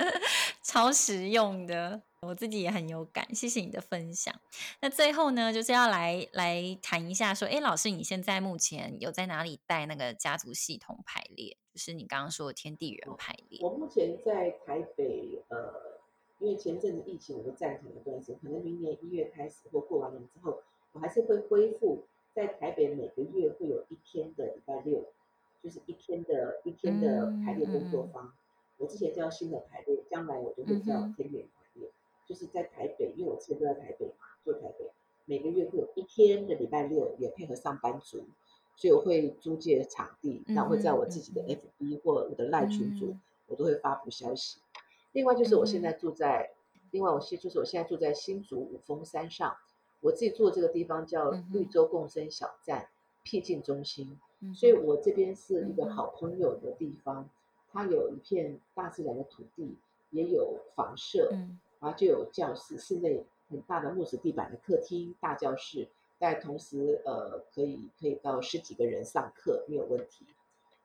[0.63, 4.31] 超实用的，我自己也很有感，谢谢你的分享。
[4.79, 11.57] 那最后呢，就是要来来谈一下，说，哎，老师你现在目前有在哪里带那个家族系统排列？
[11.73, 13.59] 就是你刚刚说的天地人排列。
[13.63, 15.73] 我目前在台北，呃，
[16.37, 20.61] 因为前阵子疫情我都暂停了一段时间，可能明年一月开始或过完年之后，
[20.91, 25.11] 我还是会恢复在台北，每个月会有一天的礼拜六。
[25.63, 28.33] 就是一天的一天的排列工作坊，嗯嗯、
[28.77, 31.41] 我之前叫新的排列，将来我就会叫天点排列。
[31.43, 31.49] 嗯、
[32.31, 34.89] 就是在台北，因为我之前都在台北嘛，做台北，
[35.25, 38.23] 每个月会有一天的礼拜六，也配合上班族，
[38.77, 44.61] 所以我会租借场地，然后会在我自己的 FB 或我的赖群组，嗯、我都会发布消息。
[45.11, 49.57] 另外就是我现在住在，嗯、另外我现就是我现在住在新竹五峰山上，
[49.99, 52.87] 我自己住的这个地方叫绿洲共生小站
[53.23, 54.17] 僻静中心。
[54.55, 57.29] 所以，我这边是一个好朋友的地方，
[57.71, 59.75] 它有一片大自然的土地，
[60.09, 61.31] 也有房舍，
[61.81, 70.25] 然后就有教室，室内很大的木质地板的客厅、大教室，但同时呃可以可以到十几个人上课没有问题，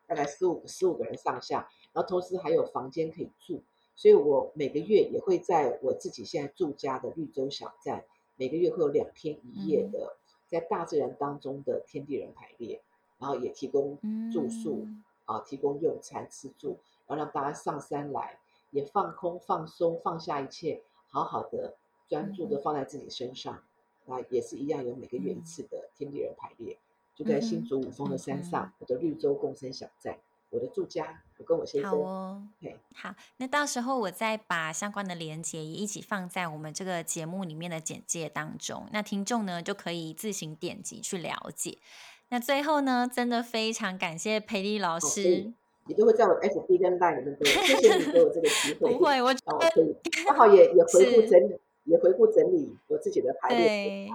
[0.09, 3.63] 大概十五十五个人上下，然后同时还有房间可以住，
[3.95, 8.05] 所以我每个月也会在我自己现在住家的绿洲小站，
[8.35, 10.17] 每个月会有两天一夜的
[10.49, 12.83] 在大自然当中的天地人排列。
[13.19, 13.99] 然后也提供
[14.31, 18.39] 住宿，嗯、啊，提供用餐吃住，然后让大家上山来，
[18.77, 21.77] 也放空放松，放下一切，好好的
[22.07, 23.55] 专注的放在自己身上，
[24.07, 26.79] 啊，也是一样有每个月一次的天地人排列，嗯、
[27.17, 30.19] 就在新竹五峰的山上，嗯、我的绿洲共生小站，
[30.51, 31.91] 我的住家，我跟我先生。
[31.91, 32.77] 好哦，嘿。
[32.95, 41.79] 好，那到时候我再把相关的连接也一起放在我们这个节目里面的简介当中，那听众呢就可以自行点击去了解。
[42.29, 45.55] 那最后呢，真的非常感谢培丽老师，
[45.89, 48.93] 你都会在我 FB 跟 LINE 里面对，谢谢你给我这个机会。
[48.95, 54.09] 不会，我可以刚好也也回顾整理，也回顾整理我自己的排列，对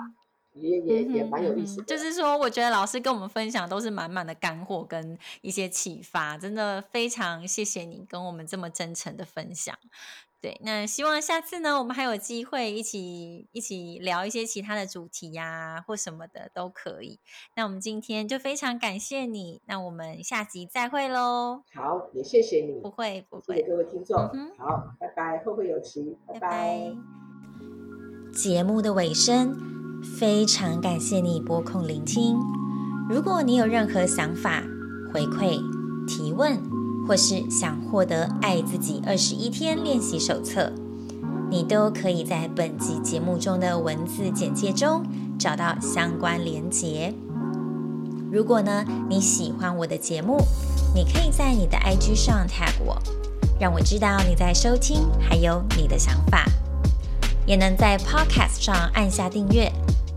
[0.54, 1.84] 也也也蛮有意思的。
[1.86, 9.74] 就是说，我觉得老师跟我们分享都是满满的干货跟一些启发，真的非常谢谢你跟我们这么真诚的分享。
[10.42, 17.20] 对，那希望下次呢，我们还有机会一起一起聊一些其他的主题呀、啊，或什么的都可以。
[17.56, 21.62] 那我们今天就非常感谢你，那我们下集再会喽。
[21.76, 24.18] 好，也谢谢你，不会不会，谢谢各位听众。
[24.34, 26.40] 嗯、好，拜拜，后会有期，拜拜。
[26.40, 26.96] 拜拜。
[28.34, 29.56] 节目的尾声，
[30.20, 32.36] 非常感谢你拨空聆听。
[33.08, 34.64] 如果你有任何想法、
[35.14, 35.60] 回馈、
[36.08, 36.81] 提问。
[37.08, 40.62] 或是想获得《爱自己二十一天练习手册》，
[41.50, 45.04] 你都可以在本集节目中的文字简介中
[45.38, 47.14] 找到相关连结。
[48.32, 50.38] 如果呢，你喜欢我的节目，
[50.96, 52.98] 你可以在你的 IG 上 tag 我，
[53.60, 56.46] 让我知道你在收听，还有你的想法。
[57.46, 59.70] 也能在 Podcast 上按下订阅，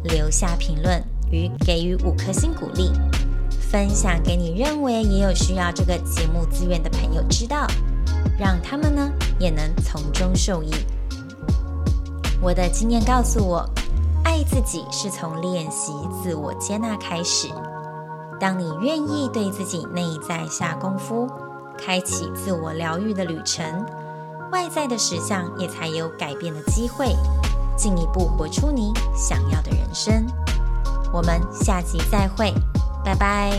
[0.04, 1.02] 留下评论
[1.32, 2.90] 与给予五颗星鼓励。
[3.74, 7.66] 分享给你认为也有需要这个节目资源的朋友知道，
[8.38, 10.70] 让他们呢也能从中受益。
[12.40, 13.68] 我的经验告诉我，
[14.22, 15.92] 爱自己是从练习
[16.22, 17.48] 自我接纳开始。
[18.38, 21.28] 当你愿意对自己内在下功夫，
[21.76, 23.84] 开启自我疗愈的旅程，
[24.52, 27.16] 外在的实相也才有改变的机会，
[27.76, 30.24] 进一步活出你想要的人生。
[31.12, 32.54] 我们下集再会，
[33.04, 33.52] 拜拜。